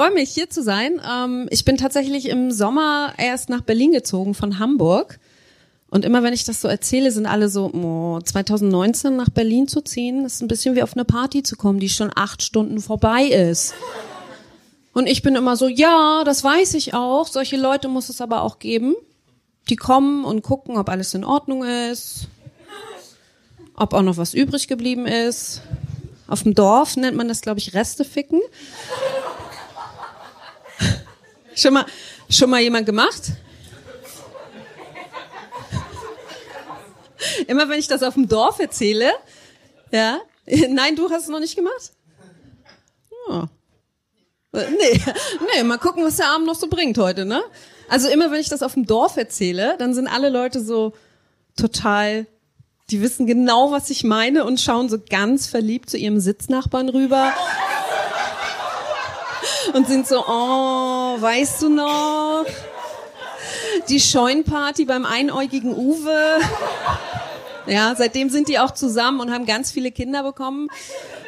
[0.00, 0.98] freue mich, hier zu sein.
[1.06, 5.20] Ähm, ich bin tatsächlich im Sommer erst nach Berlin gezogen von Hamburg.
[5.90, 9.82] Und immer wenn ich das so erzähle, sind alle so, oh, 2019 nach Berlin zu
[9.82, 13.24] ziehen, ist ein bisschen wie auf eine Party zu kommen, die schon acht Stunden vorbei
[13.24, 13.74] ist.
[14.94, 17.26] Und ich bin immer so, ja, das weiß ich auch.
[17.26, 18.94] Solche Leute muss es aber auch geben.
[19.68, 22.26] Die kommen und gucken, ob alles in Ordnung ist,
[23.76, 25.60] ob auch noch was übrig geblieben ist.
[26.26, 28.40] Auf dem Dorf nennt man das, glaube ich, Reste ficken.
[31.60, 31.86] Schon mal,
[32.28, 33.32] schon mal jemand gemacht?
[37.46, 39.10] Immer wenn ich das auf dem Dorf erzähle,
[39.90, 40.20] ja,
[40.68, 41.92] nein, du hast es noch nicht gemacht?
[43.28, 43.44] Oh.
[44.52, 45.00] Nee,
[45.54, 47.42] nee, mal gucken, was der Abend noch so bringt heute, ne?
[47.88, 50.92] Also immer wenn ich das auf dem Dorf erzähle, dann sind alle Leute so
[51.56, 52.26] total,
[52.90, 57.32] die wissen genau, was ich meine und schauen so ganz verliebt zu ihrem Sitznachbarn rüber.
[59.74, 62.44] Und sind so, oh, weißt du noch?
[63.88, 66.40] Die Scheunparty beim einäugigen Uwe.
[67.66, 70.68] Ja, seitdem sind die auch zusammen und haben ganz viele Kinder bekommen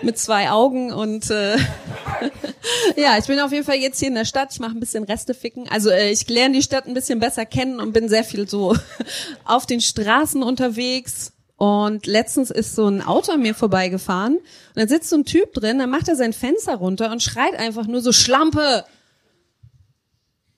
[0.02, 1.56] mit zwei Augen und äh,
[2.96, 4.48] ja, ich bin auf jeden Fall jetzt hier in der Stadt.
[4.52, 5.68] Ich mache ein bisschen Reste ficken.
[5.68, 8.76] Also äh, ich lerne die Stadt ein bisschen besser kennen und bin sehr viel so
[9.44, 11.31] auf den Straßen unterwegs.
[11.62, 14.44] Und letztens ist so ein Auto an mir vorbeigefahren und
[14.74, 17.86] dann sitzt so ein Typ drin, dann macht er sein Fenster runter und schreit einfach
[17.86, 18.84] nur so Schlampe.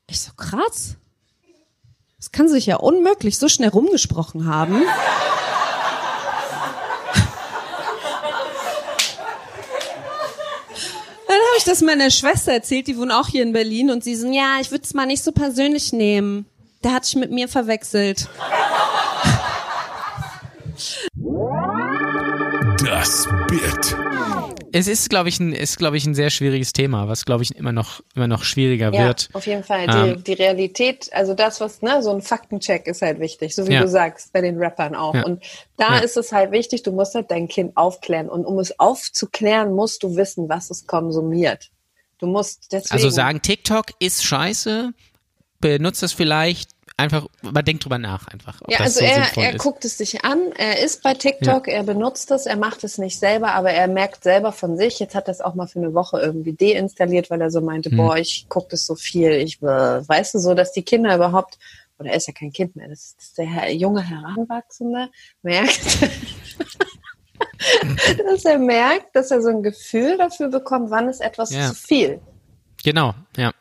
[0.08, 0.96] Ich so krass.
[2.16, 4.76] Das kann sich ja unmöglich so schnell rumgesprochen haben.
[11.26, 14.26] habe ich das meiner Schwester erzählt, die wohnt auch hier in Berlin und sie so,
[14.32, 16.46] ja, ich würde es mal nicht so persönlich nehmen.
[16.82, 18.26] Der hat sich mit mir verwechselt.
[23.04, 23.98] Das Bit.
[24.72, 27.54] Es ist, glaube ich, ein, ist, glaube ich, ein sehr schwieriges Thema, was, glaube ich,
[27.54, 29.28] immer noch, immer noch schwieriger Ja, wird.
[29.34, 29.84] auf jeden Fall.
[29.90, 33.66] Ähm, die, die Realität, also das, was, ne, so ein Faktencheck ist halt wichtig, so
[33.68, 33.82] wie Ja.
[33.82, 35.12] du sagst, bei den Rappern auch.
[35.14, 35.22] Ja.
[35.26, 35.42] Und
[35.76, 35.98] da Ja.
[35.98, 38.30] ist es halt wichtig, du musst halt dein Kind aufklären.
[38.30, 41.70] Und um es aufzuklären, musst du wissen, was es konsumiert.
[42.16, 42.94] Du musst deswegen.
[42.94, 44.94] Also sagen, TikTok ist scheiße,
[45.60, 48.60] benutzt es vielleicht, einfach, aber denk drüber nach einfach.
[48.68, 52.30] Ja, also so er, er guckt es sich an, er ist bei TikTok, er benutzt
[52.30, 55.32] es, er macht es nicht selber, aber er merkt selber von sich, jetzt hat er
[55.32, 57.96] es auch mal für eine Woche irgendwie deinstalliert, weil er so meinte, Hm.
[57.96, 59.66] boah, ich gucke das so viel, ich, äh,
[60.08, 61.58] weißt du, so, dass die Kinder überhaupt,
[61.98, 65.08] oder er ist ja kein Kind mehr, das ist der junge Heranwachsende,
[65.42, 66.02] merkt,
[68.26, 71.68] dass er merkt, dass er so ein Gefühl dafür bekommt, wann ist etwas Ja.
[71.68, 72.20] zu viel.
[72.84, 73.52] Genau, ja.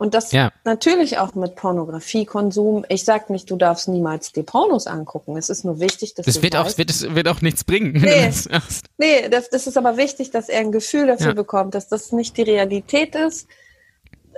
[0.00, 0.50] Und das Ja.
[0.64, 2.86] natürlich auch mit Pornografiekonsum.
[2.88, 5.36] Ich sag nicht, du darfst niemals die Pornos angucken.
[5.36, 7.92] Es ist nur wichtig, dass Das du wird auch, wird, es wird auch nichts bringen.
[7.92, 8.32] Nee.
[8.50, 8.80] das.
[8.96, 11.32] Nee, das, das ist aber wichtig, dass er ein Gefühl dafür Ja.
[11.34, 13.46] bekommt, dass das nicht die Realität ist,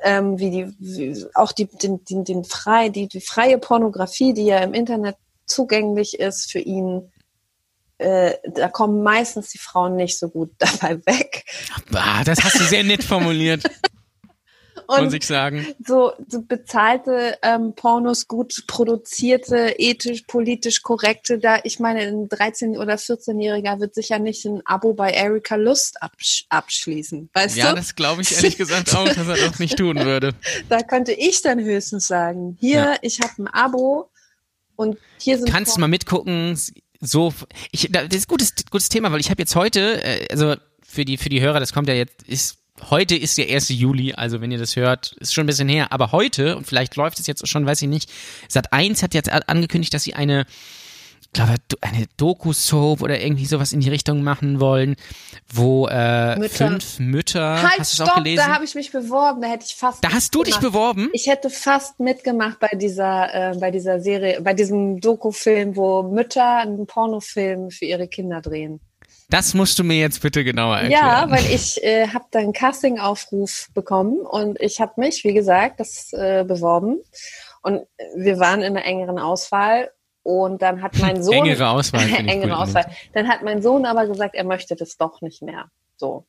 [0.02, 4.46] ähm, wie die, wie, auch die, den, den, den frei, die, die freie Pornografie, die
[4.46, 5.14] ja im Internet
[5.46, 7.12] zugänglich ist für ihn.
[7.98, 11.44] Äh, da kommen meistens die Frauen nicht so gut dabei weg.
[11.94, 13.62] Ah, das hast du sehr nett formuliert,
[14.98, 15.66] Und muss ich sagen.
[15.84, 22.78] so, so bezahlte ähm, Pornos, gut produzierte, ethisch, politisch korrekte, da ich meine, ein 13-
[22.78, 27.30] oder 14-Jähriger wird sicher nicht ein Abo bei Erika Lust absch abschließen.
[27.32, 27.76] Weißt Ja, du?
[27.76, 30.32] das glaube ich ehrlich gesagt auch, dass er das nicht tun würde.
[30.68, 32.94] Da könnte ich dann höchstens sagen, hier, Ja.
[33.02, 34.10] ich habe ein Abo
[34.76, 36.58] und hier sind Kannst du mal mitgucken.
[37.00, 37.34] So,
[37.72, 41.04] ich, das ist ein gutes, gutes Thema, weil ich habe jetzt heute, äh, also für
[41.04, 42.58] die, für die Hörer, das kommt ja jetzt, ist,
[42.90, 43.68] heute ist der 1.
[43.70, 46.96] Juli, also wenn ihr das hört, ist schon ein bisschen her, aber heute, und vielleicht
[46.96, 48.10] läuft es jetzt schon, weiß ich nicht,
[48.48, 50.46] Sat 1 hat jetzt angekündigt, dass sie eine,
[51.20, 54.96] ich glaube, eine Doku-Soap oder irgendwie sowas in die Richtung machen wollen,
[55.52, 56.68] wo äh, Mütter.
[56.68, 58.44] fünf Mütter, Halt, hast es auch stopp, gelesen?
[58.46, 61.08] da habe ich mich beworben, da hätte ich fast Da hast du dich beworben?
[61.12, 66.58] Ich hätte fast mitgemacht bei dieser, äh, bei dieser Serie, bei diesem Doku-Film, wo Mütter
[66.58, 68.80] einen Pornofilm für ihre Kinder drehen.
[69.32, 71.02] Das musst du mir jetzt bitte genauer erklären.
[71.06, 75.80] Ja, weil ich äh, habe dann einen Casting-Aufruf bekommen und ich habe mich, wie gesagt,
[75.80, 76.98] das äh, beworben
[77.62, 79.90] und wir waren in einer engeren Auswahl
[80.22, 82.02] und dann hat mein Sohn Engere Auswahl.
[82.16, 82.58] engere gut.
[82.58, 82.84] Auswahl.
[83.14, 85.70] Dann hat mein Sohn aber gesagt, er möchte das doch nicht mehr.
[85.96, 86.26] So.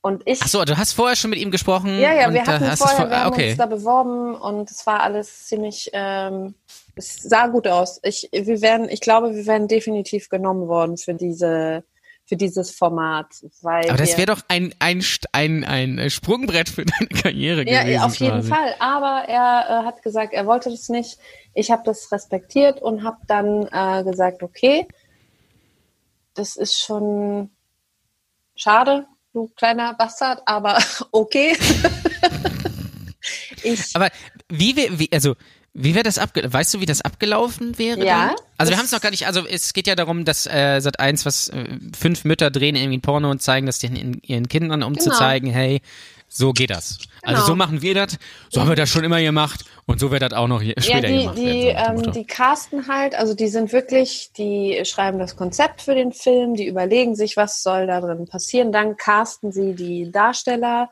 [0.00, 1.98] Und ich Ach so, du hast vorher schon mit ihm gesprochen.
[1.98, 3.48] ja, ja, und wir hatten vorher, vor- wir haben okay.
[3.50, 6.54] uns da beworben und es war alles ziemlich, ähm,
[6.98, 7.98] es sah gut aus.
[8.02, 11.84] Ich, wir werden, ich glaube, wir werden definitiv genommen worden für diese,
[12.26, 13.26] für dieses Format,
[13.62, 17.82] weil Aber das wir- wäre doch ein, ein, ein, ein Sprungbrett für deine Karriere Ja,
[17.84, 18.02] gewesen.
[18.02, 18.48] auf jeden quasi.
[18.50, 18.74] Fall.
[18.80, 21.18] Aber er äh, hat gesagt, er wollte das nicht.
[21.54, 24.86] Ich habe das respektiert und habe dann äh, gesagt, okay,
[26.34, 27.50] das ist schon
[28.54, 30.78] schade, du kleiner Bastard, aber
[31.12, 31.56] okay.
[33.62, 34.08] ich, Aber
[34.48, 35.34] wie, wär- wie also
[35.74, 38.04] wie wäre das abge weißt du, wie das abgelaufen wäre?
[38.04, 38.36] Ja, dann?
[38.56, 40.98] Also wir haben es noch gar nicht, also es geht ja darum, dass äh, seit
[40.98, 41.64] eins was äh,
[41.96, 45.18] fünf Mütter drehen irgendwie ein Porno und zeigen das den, ihren Kindern, um zu Genau.
[45.18, 45.80] zeigen, hey,
[46.28, 46.98] so geht das.
[47.22, 47.46] Also Genau.
[47.46, 48.18] so machen wir das,
[48.50, 50.82] so haben wir das schon immer gemacht und so wird das auch noch hier, ja,
[50.82, 51.98] später die, gemacht die, werden.
[51.98, 56.12] so ähm, die casten halt, also die sind wirklich, die schreiben das Konzept für den
[56.12, 60.90] Film, die überlegen sich, was soll da drin passieren, dann casten sie die Darsteller.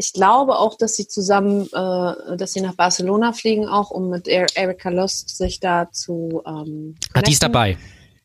[0.00, 4.26] Ich glaube auch, dass sie zusammen, äh, dass sie nach Barcelona fliegen, auch um mit
[4.28, 7.76] Er- Erika Lust sich da zu ähm, Ah, die ist dabei.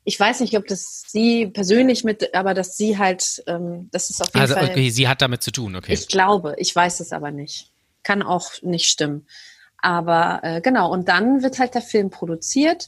[0.05, 4.21] Ich weiß nicht, ob das sie persönlich mit, aber dass sie halt, ähm, das ist
[4.21, 4.69] auf jeden Also Fall.
[4.69, 5.91] okay, sie hat damit zu tun, okay.
[5.91, 7.71] Ich glaube, ich weiß es aber nicht.
[8.03, 9.27] Kann auch nicht stimmen.
[9.81, 12.87] Aber äh, genau, und dann wird halt der Film produziert.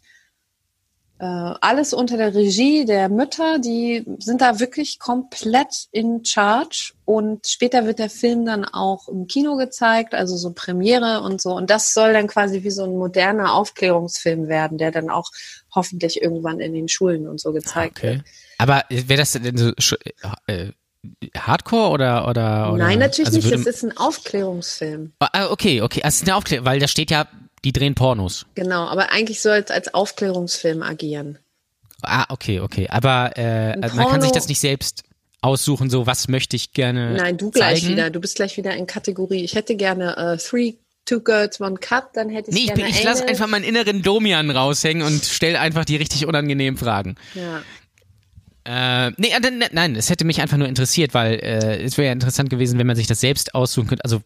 [1.20, 6.93] Äh, alles unter der Regie der Mütter, die sind da wirklich komplett in Charge.
[7.05, 11.55] Und später wird der Film dann auch im Kino gezeigt, also so Premiere und so.
[11.55, 15.32] Und das soll dann quasi wie so ein moderner Aufklärungsfilm werden, der dann auch
[15.74, 18.07] hoffentlich irgendwann in den Schulen und so gezeigt Okay.
[18.18, 18.24] wird.
[18.59, 19.72] Aber wäre das denn so
[20.47, 20.72] äh,
[21.36, 23.53] Hardcore oder oder, oder Nein, natürlich also nicht.
[23.53, 25.13] Das ist ein Aufklärungsfilm.
[25.20, 27.28] Ah, okay, okay, also es ist eine Aufklärung, weil da steht ja,
[27.65, 28.45] die drehen Pornos.
[28.55, 31.39] Genau, aber eigentlich soll es als Aufklärungsfilm agieren.
[32.03, 35.03] Ah, okay, okay, aber äh, man kann sich das nicht selbst
[35.41, 37.93] aussuchen, so was möchte ich gerne Nein, du gleich zeigen.
[37.93, 38.09] wieder.
[38.09, 39.43] Du bist gleich wieder in Kategorie.
[39.43, 40.73] Ich hätte gerne äh, Three,
[41.05, 42.13] Two Girls, One Cup.
[42.13, 43.29] Dann hätte ich Nee, ich, gerne bin- ich lasse Anal.
[43.31, 47.15] einfach meinen inneren Domian raushängen und stelle einfach die richtig unangenehmen Fragen.
[47.33, 47.61] Ja.
[48.65, 52.07] Äh, nee, äh, ne- nein, es hätte mich einfach nur interessiert, weil äh, es wäre
[52.07, 54.03] ja interessant gewesen, wenn man sich das selbst aussuchen könnte.
[54.03, 54.21] Also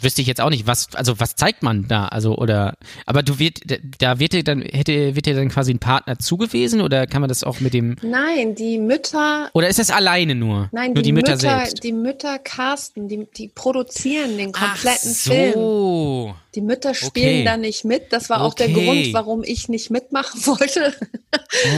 [0.00, 2.06] wüsste ich jetzt auch nicht, was, also was zeigt man da?
[2.06, 2.76] Also, oder,
[3.06, 3.60] aber du wird,
[3.98, 7.28] da wird dir dann, hätte, wird dir dann quasi ein Partner zugewiesen oder kann man
[7.28, 7.96] das auch mit dem.
[8.02, 9.50] Nein, die Mütter.
[9.52, 10.68] Oder ist das alleine nur?
[10.72, 11.84] Nein, nur die, die Mütter, Mütter, selbst.
[11.84, 16.34] die Mütter casten, die, die produzieren den kompletten Ach Film.
[16.54, 17.44] Die Mütter spielen Okay.
[17.44, 18.12] da nicht mit.
[18.12, 18.84] Das war auch der Okay.
[18.84, 20.94] Grund, warum ich nicht mitmachen wollte.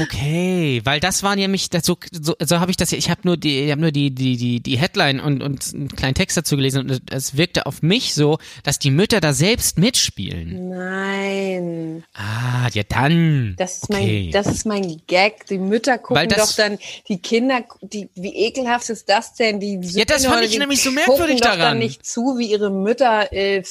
[0.03, 3.21] Okay, weil das waren ja mich, das, so, so, habe ich das ja, ich habe
[3.25, 6.37] nur die, ich habe nur die, die, die, die Headline und, und einen kleinen Text
[6.37, 10.69] dazu gelesen und es wirkte auf mich so, dass die Mütter da selbst mitspielen.
[10.71, 13.55] Nein, Ah, ja dann.
[13.59, 14.23] das ist okay.
[14.25, 15.47] mein, das ist mein Gag.
[15.47, 19.61] Die Mütter gucken doch dann, die Kinder, die, wie ekelhaft ist das denn?
[19.61, 21.61] Die Ja, das fand ich nämlich so gucken merkwürdig doch daran.
[21.61, 23.33] dann nicht zu, wie ihre Mütter.
[23.33, 23.63] Äh,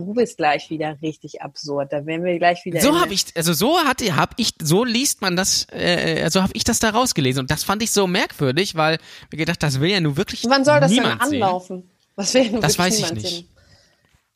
[0.00, 1.92] du bist gleich wieder richtig absurd.
[1.92, 2.80] Da werden wir gleich wieder.
[2.80, 6.52] so habe ich, also so hatte, habe ich, so liest man das, äh, so habe
[6.54, 8.98] ich das da rausgelesen und das fand ich so merkwürdig, weil
[9.30, 11.42] mir gedacht, das will ja nun wirklich Wann soll das denn niemand sehen.
[11.42, 11.90] anlaufen?
[12.16, 13.28] Was will nun Das wirklich weiß ich nicht.
[13.28, 13.48] sehen?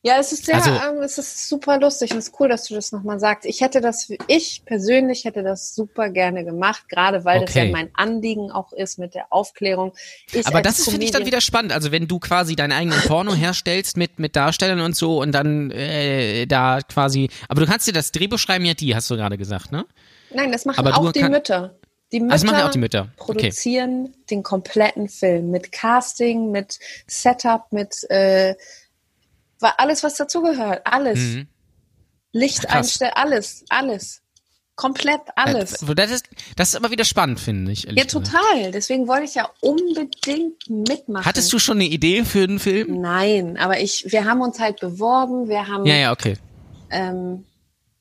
[0.07, 2.65] Ja, es ist sehr, Also- ähm, es ist super lustig und es ist cool, dass
[2.65, 3.43] du das nochmal sagst.
[3.45, 7.71] Ich hätte das, ich persönlich hätte das super gerne gemacht, gerade weil das ja Okay.
[7.71, 9.93] mein Anliegen auch ist mit der Aufklärung.
[10.31, 11.73] Ich Aber das ist, finde ich, dann wieder spannend.
[11.73, 15.71] Also wenn du quasi deinen eigenen Porno herstellst mit, mit Darstellern und so und dann
[15.71, 17.29] äh, da quasi.
[17.49, 19.85] Aber du kannst dir das Drehbuch schreiben, ja die, hast du gerade gesagt, ne?
[20.31, 21.73] Nein, das machen Aber auch die kann- Mütter.
[22.11, 23.07] Die Mütter das machen ja auch die Mütter.
[23.17, 23.33] Okay.
[23.33, 26.77] produzieren den kompletten Film mit Casting, mit
[27.07, 28.53] Setup, mit äh,
[29.65, 30.81] wa- alles, was dazugehört.
[30.85, 31.19] Alles.
[31.19, 31.47] Mhm.
[32.31, 34.21] Licht einstellen, alles, alles.
[34.75, 35.81] Komplett alles.
[35.83, 36.25] Äh, Das ist,
[36.57, 37.83] das ist immer wieder spannend, finde ich.
[37.83, 38.11] Ja, gesagt.
[38.11, 38.71] total.
[38.71, 41.25] Deswegen wollte ich ja unbedingt mitmachen.
[41.25, 42.99] Hattest du schon eine Idee für einen Film?
[42.99, 46.35] Nein, aber ich, wir haben uns halt beworben, wir haben, Ja, ja, okay.
[46.89, 47.45] ähm,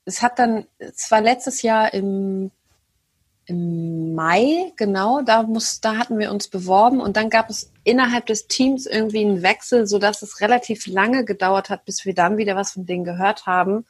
[0.04, 2.50] es hat dann, es war letztes Jahr im,
[3.46, 8.26] im Mai, genau, da muss, da hatten wir uns beworben und dann gab es innerhalb
[8.26, 12.36] des Teams irgendwie einen Wechsel, so dass es relativ lange gedauert hat, bis wir dann
[12.36, 13.84] wieder was von denen gehört haben.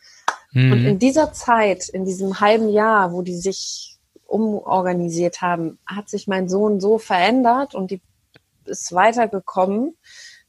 [0.55, 0.87] Und Mhm.
[0.87, 6.49] in dieser Zeit, in diesem halben Jahr, wo die sich umorganisiert haben, hat sich mein
[6.49, 8.01] Sohn so verändert und die
[8.65, 9.97] ist weitergekommen,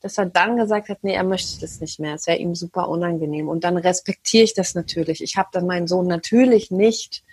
[0.01, 2.13] dass er dann gesagt hat, nee, er möchte das nicht mehr.
[2.15, 3.49] Es wäre ihm super unangenehm.
[3.49, 5.21] Und dann respektiere ich das natürlich.
[5.21, 7.23] Ich habe dann meinen Sohn natürlich nicht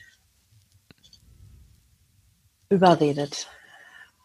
[2.72, 3.46] überredet.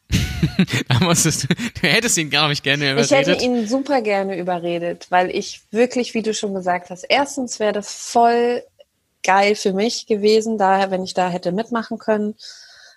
[0.87, 1.47] Da musstest du,
[1.87, 3.41] hättest ihn, glaube ich, gerne Ich hätte überredet.
[3.41, 7.91] ihn super gerne überredet, weil ich wirklich, wie du schon gesagt hast, erstens wäre das
[7.91, 8.63] voll
[9.23, 12.35] geil für mich gewesen, daher, wenn ich da hätte mitmachen können.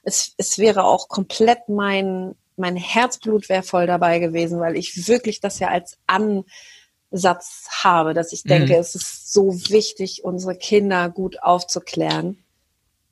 [0.03, 5.41] Es, es wäre auch komplett mein, mein Herzblut wäre voll dabei gewesen, weil ich wirklich
[5.41, 8.81] das ja als Ansatz habe, dass ich denke, Mhm.
[8.81, 12.39] es ist so wichtig, unsere Kinder gut aufzuklären.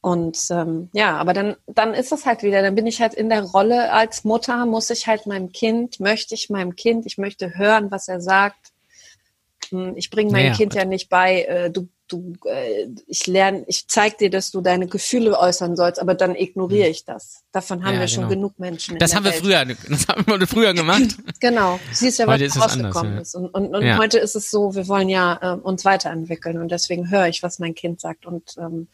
[0.01, 3.29] Und ähm, ja, aber dann, dann ist es halt wieder, dann bin ich halt in
[3.29, 7.57] der Rolle als Mutter, muss ich halt meinem Kind, möchte ich meinem Kind, ich möchte
[7.59, 8.73] hören, was er sagt.
[9.71, 13.65] Hm, Ich bringe meinem Naja, Kind ja nicht bei, äh, du, du, äh, ich lerne,
[13.67, 17.43] ich zeig dir, dass du deine Gefühle äußern sollst, aber dann ignoriere ich das.
[17.53, 17.95] Davon haben Hm.
[17.97, 18.35] Ja, wir schon genau.
[18.35, 18.95] genug Menschen.
[18.95, 19.43] in Das der haben wir Welt.
[19.43, 21.17] früher, das haben wir früher gemacht.
[21.41, 23.35] Genau, siehst ja, was Heute ist rausgekommen anders, ist.
[23.35, 23.99] Und, und, und Ja.
[23.99, 27.59] heute ist es so, wir wollen ja äh, uns weiterentwickeln und deswegen höre ich, was
[27.59, 28.87] mein Kind sagt und ähm,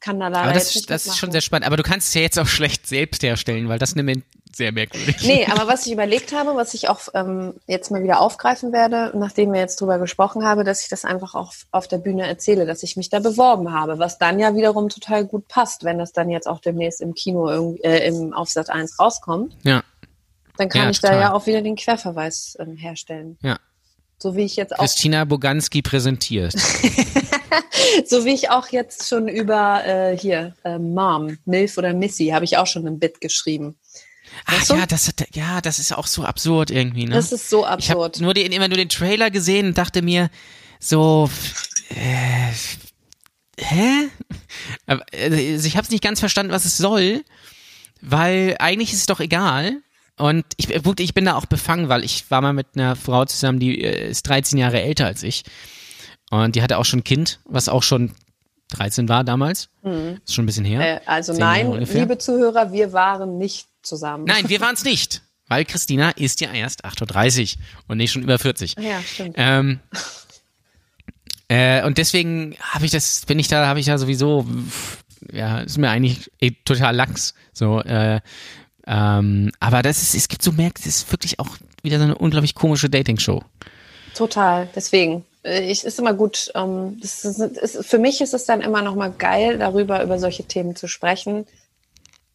[0.00, 1.66] kann da leider Aber das, das ist schon sehr spannend.
[1.66, 4.24] Aber du kannst es ja jetzt auch schlecht selbst herstellen, weil das nimmt
[4.54, 5.16] sehr merkwürdig.
[5.22, 9.12] Nee, aber was ich überlegt habe, was ich auch ähm, jetzt mal wieder aufgreifen werde,
[9.16, 12.66] nachdem wir jetzt drüber gesprochen haben, dass ich das einfach auch auf der Bühne erzähle,
[12.66, 16.12] dass ich mich da beworben habe, was dann ja wiederum total gut passt, wenn das
[16.12, 19.82] dann jetzt auch demnächst im Kino irgendwie, äh, im Aufsatz 1 rauskommt, Ja,
[20.56, 21.22] dann kann Ja, ich da total.
[21.22, 23.38] ja auch wieder den Querverweis ähm, herstellen.
[23.42, 23.58] ja.
[24.18, 26.54] So wie ich jetzt auch Christina Boganski präsentiert.
[28.06, 32.44] So wie ich auch jetzt schon über äh, hier äh, Mom, Milf oder Missy, habe
[32.44, 33.76] ich auch schon ein Bit geschrieben.
[34.44, 37.14] Ach ja, das, ja, das ist auch so absurd irgendwie, ne?
[37.14, 38.20] Das ist so ich habe absurd.
[38.20, 40.30] nur den, immer nur den Trailer gesehen und dachte mir,
[40.78, 41.30] so,
[41.90, 42.52] äh,
[43.58, 44.08] hä?
[44.86, 47.24] Aber, also ich habe es nicht ganz verstanden, was es soll,
[48.00, 49.80] weil eigentlich ist es doch egal.
[50.18, 53.60] Und ich, ich bin da auch befangen, weil ich war mal mit einer Frau zusammen,
[53.60, 55.44] die äh, ist 13 Jahre älter als ich.
[56.30, 58.12] Und die hatte auch schon ein Kind, was auch schon
[58.70, 59.70] 13 war damals.
[59.82, 60.78] Ist schon ein bisschen her.
[60.78, 60.84] Mhm.
[60.84, 64.24] Äh, also nein, liebe Zuhörer, wir waren nicht zusammen.
[64.24, 65.22] Nein, wir waren es nicht.
[65.48, 68.76] Weil Christina ist ja erst 8.30 Uhr und nicht schon über 40.
[68.78, 69.34] Ja, stimmt.
[69.38, 69.80] Ähm,
[71.48, 74.46] äh, und deswegen habe ich das, bin ich da, habe ich da sowieso,
[75.32, 77.34] ja, ist mir eigentlich eh, total lax.
[77.54, 78.20] So, äh,
[78.88, 82.16] ähm, aber das ist, es gibt so merkt, es ist wirklich auch wieder so eine
[82.18, 83.42] unglaublich komische Dating-Show.
[84.14, 84.68] Total.
[84.74, 85.24] Deswegen.
[85.44, 86.50] Äh, Ich ist immer gut.
[86.54, 90.44] Ähm, ist, ist, für mich ist es dann immer noch mal geil, darüber über solche
[90.44, 91.46] Themen zu sprechen,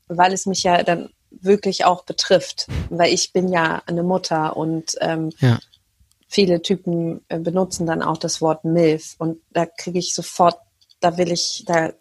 [0.08, 2.68] weil es mich ja dann wirklich auch betrifft.
[2.90, 5.60] Weil ich bin ja eine Mutter und ähm, Ja.
[6.28, 10.58] viele Typen äh, benutzen dann auch das Wort MILF und da kriege ich sofort,
[11.02, 11.92] da will ich, da,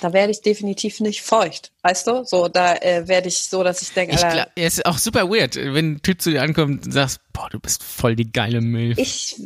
[0.00, 2.24] da werde ich definitiv nicht feucht, weißt du?
[2.24, 5.28] So, da äh, werde ich so, dass ich denke, Ich glaub, es ist auch super
[5.30, 8.60] weird, wenn ein Typ zu dir ankommt und sagst, boah, du bist voll die geile
[8.60, 8.98] Milf.
[8.98, 9.36] ich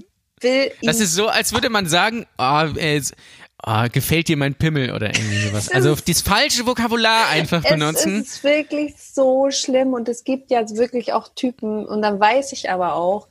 [0.40, 3.00] will Das ist so, als würde man sagen, oh, äh,
[3.66, 5.70] oh, gefällt dir mein Pimmel oder irgendwie sowas.
[5.70, 8.20] Also das falsche Vokabular einfach benutzen.
[8.20, 12.52] Es ist wirklich so schlimm und es gibt ja wirklich auch Typen und dann weiß
[12.52, 13.28] ich aber auch,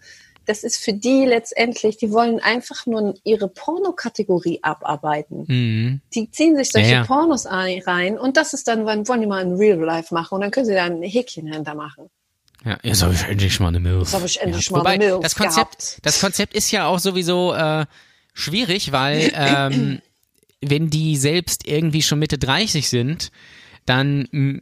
[0.48, 5.44] das ist für die letztendlich, die wollen einfach nur ihre Pornokategorie abarbeiten.
[5.48, 6.02] Mhm.
[6.16, 7.06] Die ziehen sich solche Ja, ja.
[7.06, 10.42] Pornos ein- rein und das ist dann, wollen die mal in Real Life machen und
[10.42, 12.10] dann können sie da ein Häkchen hinter machen.
[12.66, 14.00] Ja, jetzt habe ich endlich mal eine Milf.
[14.00, 14.72] Jetzt hab ich endlich ja.
[14.72, 16.00] mal Wobei, eine Milf das Konzept, gehabt.
[16.02, 17.86] das Konzept ist ja auch sowieso äh,
[18.34, 20.02] schwierig, weil ähm,
[20.62, 23.32] wenn die selbst irgendwie schon Mitte 30 sind,
[23.86, 24.60] dann mh,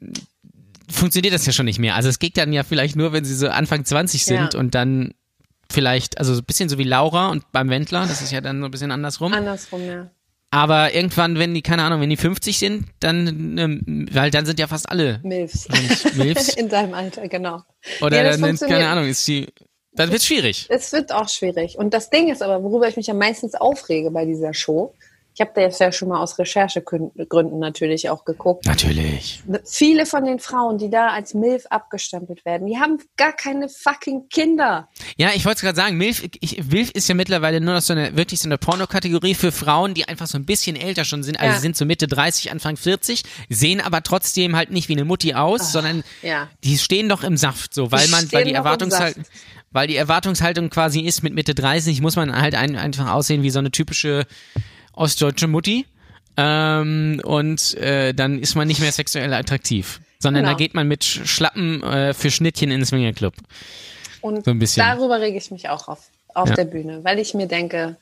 [0.89, 1.95] funktioniert das ja schon nicht mehr.
[1.95, 4.59] Also es geht dann ja vielleicht nur, wenn sie so Anfang 20 sind Ja.
[4.59, 5.13] und dann
[5.75, 8.61] vielleicht, also so ein bisschen so wie Laura und beim Wendler, das ist ja dann
[8.61, 9.33] so ein bisschen andersrum.
[9.33, 10.09] Andersrum, ja.
[10.49, 14.57] Aber irgendwann, wenn die, keine Ahnung, wenn die 50 sind, dann, ähm, weil dann sind
[14.57, 15.67] ja fast alle Milfs.
[16.15, 16.53] Milfs.
[16.55, 17.61] in deinem Alter, genau.
[18.01, 19.47] Oder Ja, dann, keine Ahnung, ist die,
[19.91, 20.67] dann wird's schwierig.
[20.69, 21.77] Es wird auch schwierig.
[21.77, 24.93] Und das Ding ist aber, worüber ich mich am meisten aufrege bei dieser Show,
[25.35, 28.65] ich habe da jetzt ja schon mal aus Recherchegründen natürlich auch geguckt.
[28.65, 29.43] Natürlich.
[29.65, 34.29] Viele von den Frauen, die da als MILF abgestempelt werden, die haben gar keine fucking
[34.29, 34.87] Kinder.
[35.17, 38.15] Ja, ich wollte gerade sagen, Milf, ich, Milf ist ja mittlerweile nur noch so eine,
[38.15, 41.55] wirklich so eine Pornokategorie für Frauen, die einfach so ein bisschen älter schon sind, also
[41.55, 41.59] Ja.
[41.59, 45.73] sind so Mitte 30, Anfang 40, sehen aber trotzdem halt nicht wie eine Mutti aus,
[45.73, 46.47] sondern ja.
[46.63, 49.25] die stehen doch im Saft, so, weil Die man, weil die Erwartungshaltung,
[49.71, 53.49] weil die Erwartungshaltung quasi ist, mit Mitte 30 muss man halt ein, einfach aussehen wie
[53.49, 54.25] so eine typische
[54.95, 55.85] ostdeutsche Mutti.
[56.37, 60.01] Ähm, und äh, dann ist man nicht mehr sexuell attraktiv.
[60.19, 60.53] Sondern Genau.
[60.53, 63.33] da geht man mit Sch- Schlappen äh, für Schnittchen ins Swingerclub.
[64.21, 64.83] Und So ein bisschen.
[64.85, 66.55] darüber rege ich mich auch auf, auf Ja.
[66.55, 67.95] der Bühne, weil ich mir denke,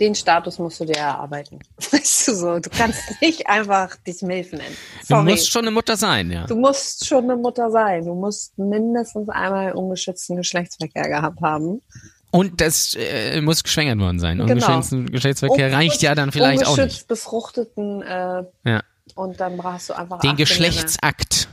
[0.00, 1.58] den Status musst du dir erarbeiten.
[1.92, 4.76] Weißt du so, du kannst nicht einfach dich MILF nennen.
[5.00, 5.30] Du Sorry.
[5.30, 6.46] musst schon eine Mutter sein, ja.
[6.46, 8.04] Du musst schon eine Mutter sein.
[8.06, 11.82] Du musst mindestens einmal ungeschützten Geschlechtsverkehr gehabt haben.
[12.30, 14.38] Und das äh, muss geschwängert worden sein.
[14.38, 14.52] Genau.
[14.52, 17.08] Ungeschützten Geschlechtsverkehr reicht ja dann vielleicht auch nicht.
[17.08, 18.82] befruchteten äh, Ja.
[19.14, 21.48] und dann brauchst du einfach Den 18 Geschlechtsakt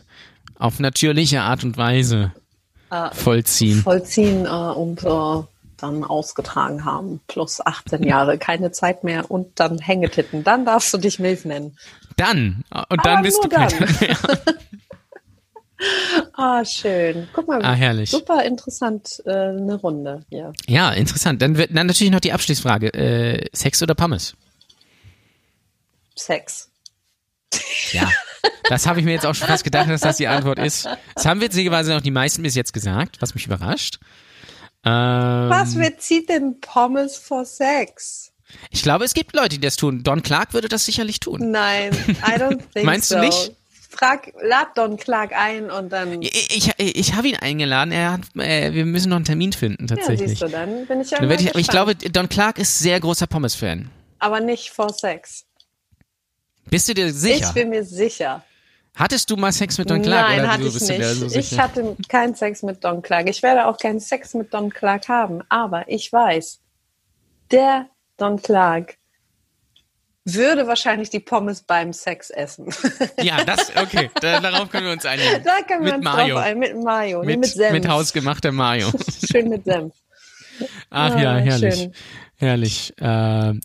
[0.59, 2.33] auf natürliche Art und Weise
[2.91, 3.81] Äh, vollziehen.
[3.81, 5.43] vollziehen äh, und äh,
[5.77, 7.19] dann ausgetragen haben.
[7.27, 10.43] Plus 18 Jahre, keine Zeit mehr und dann Hängetitten.
[10.43, 11.77] Dann darfst du dich Milf nennen.
[12.17, 12.63] Dann.
[12.89, 13.71] Und dann Aber bist du dann.
[16.37, 17.27] Ah, schön.
[17.33, 18.09] Guck mal, Ah, herrlich.
[18.11, 20.51] super interessant äh, eine Runde hier.
[20.67, 21.41] Ja, interessant.
[21.41, 22.93] Dann wird dann natürlich noch die Abschließfrage.
[22.93, 24.35] Äh, Sex oder Pommes?
[26.15, 26.69] Sex.
[27.91, 28.09] Ja.
[28.69, 30.87] Das habe ich mir jetzt auch schon fast gedacht, dass das die Antwort ist.
[31.15, 33.99] Das haben witzigerweise noch die meisten bis jetzt gesagt, was mich überrascht.
[34.85, 34.91] Ähm,
[35.49, 38.31] Was wer zieht denn Pommes vor Sex?
[38.69, 40.03] ich glaube, es gibt Leute, die das tun.
[40.03, 41.51] Don Clark würde das sicherlich tun.
[41.51, 41.91] Nein,
[42.27, 43.21] I don't think Meinst du so.
[43.21, 43.51] nicht?
[43.89, 46.21] Frag, lad Don Clark ein und dann.
[46.21, 47.91] Ja, Ich, ich, ich habe ihn eingeladen.
[47.91, 50.31] Er hat, äh, wir müssen noch einen Termin finden, tatsächlich.
[50.31, 53.27] siehst du, dann bin ich ja Dann ich, ich glaube, Don Clark ist sehr großer
[53.27, 53.89] Pommes-Fan.
[54.19, 55.45] Aber nicht vor Sex.
[56.69, 57.47] Bist du dir sicher?
[57.47, 58.43] Ich bin mir sicher.
[58.95, 60.29] Hattest du mal Sex mit Don Clark?
[60.29, 61.03] Nein, hatte ich nicht.
[61.03, 63.29] so ich hatte keinen Sex mit Don Clark.
[63.29, 65.41] Ich werde auch keinen Sex mit Don Clark haben.
[65.49, 66.59] Aber ich weiß,
[67.51, 68.95] der Don Clark
[70.25, 72.67] würde wahrscheinlich die Pommes beim Sex essen.
[73.21, 75.43] Ja, das, okay, da, darauf können wir uns einigen.
[75.43, 76.35] da können wir mit uns Mayo.
[76.35, 76.59] drauf ein.
[76.59, 77.19] Mit Mayo.
[77.21, 77.71] nee, Mit, mit Senf.
[77.71, 78.91] mit hausgemachter Mayo.
[79.31, 79.93] Schön mit Senf.
[80.89, 81.75] Ach Ah, ja, herrlich.
[81.75, 81.91] schön.
[82.37, 82.93] Herrlich.
[82.99, 83.05] Äh,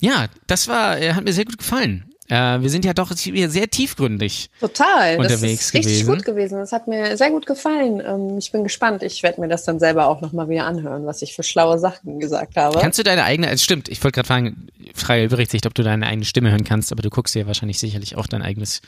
[0.00, 2.09] ja, das war, äh, hat mir sehr gut gefallen.
[2.30, 4.50] Äh, wir sind ja doch hier sehr tiefgründig.
[4.60, 5.18] Total.
[5.18, 6.14] Unterwegs das ist richtig gewesen.
[6.14, 6.58] gut gewesen.
[6.58, 8.00] Das hat mir sehr gut gefallen.
[8.06, 9.02] Ähm, Ich bin gespannt.
[9.02, 12.20] Ich werde mir das dann selber auch nochmal wieder anhören, was ich für schlaue Sachen
[12.20, 12.78] gesagt habe.
[12.78, 16.06] Kannst du deine eigene, es stimmt, ich wollte gerade fragen, freie Berichtigt, ob du deine
[16.06, 18.80] eigene Stimme hören kannst, aber du guckst dir wahrscheinlich sicherlich auch dein eigenes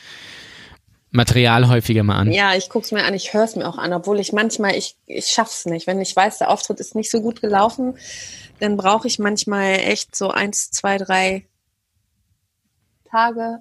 [1.10, 2.32] Material häufiger mal an.
[2.32, 4.96] Ja, ich guck's mir an, ich höre es mir auch an, obwohl ich manchmal, ich,
[5.06, 5.86] ich schaff's nicht.
[5.86, 7.98] Wenn ich weiß, der Auftritt ist nicht so gut gelaufen,
[8.60, 11.44] dann brauche ich manchmal echt so eins, zwei, drei
[13.12, 13.58] Tage,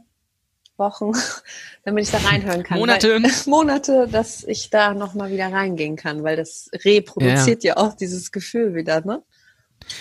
[0.78, 1.12] Wochen,
[1.86, 2.80] damit ich da reinhören kann.
[2.80, 3.22] Monate.
[3.22, 7.78] Weil, Monate, dass ich da nochmal wieder reingehen kann, weil das reproduziert ja.
[7.78, 9.22] auch dieses Gefühl wieder, ne?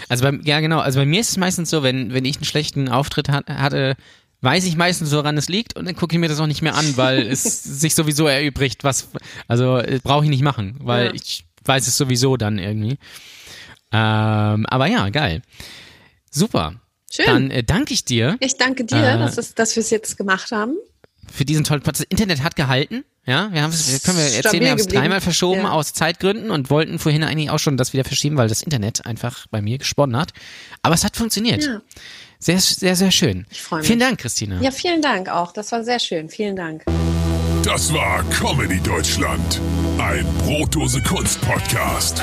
[0.09, 2.45] Also bei, ja genau, also bei mir ist es meistens so, wenn, wenn ich einen
[2.45, 3.97] schlechten Auftritt hat, hatte,
[4.43, 6.75] weiß ich meistens, woran es liegt und dann gucke ich mir das auch nicht mehr
[6.75, 9.09] an, weil es sich sowieso erübrigt, was,
[9.49, 11.15] also äh, brauche ich nicht machen, weil Ja.
[11.15, 12.99] ich weiß es sowieso dann irgendwie.
[13.93, 15.43] Ähm, aber ja, geil.
[16.31, 16.75] Super.
[17.13, 17.27] Schön.
[17.27, 20.17] Dann äh, danke ich dir Ich danke dir, Äh, dass, es, dass wir es jetzt
[20.17, 20.77] gemacht haben.
[21.31, 22.01] für diesen tollen Podcast.
[22.03, 23.05] Das Internet hat gehalten.
[23.27, 25.71] Ja, wir haben es, können wir erzählen, Stabil wir haben es dreimal verschoben Ja.
[25.73, 29.47] aus Zeitgründen und wollten vorhin eigentlich auch schon das wieder verschieben, weil das Internet einfach
[29.51, 30.33] bei mir gesponnen hat.
[30.83, 31.63] Aber es hat funktioniert.
[31.65, 31.83] Ja.
[32.39, 33.47] Sehr, sehr, sehr schön.
[33.51, 33.87] Ich freu mich.
[33.87, 34.61] Vielen Dank, Christina.
[34.63, 35.53] Ja, vielen Dank auch.
[35.53, 36.31] Das war sehr schön.
[36.31, 36.85] Vielen Dank.
[37.63, 39.61] Das war Comedy Deutschland,
[39.99, 42.23] ein Brotdose Kunst Podcast.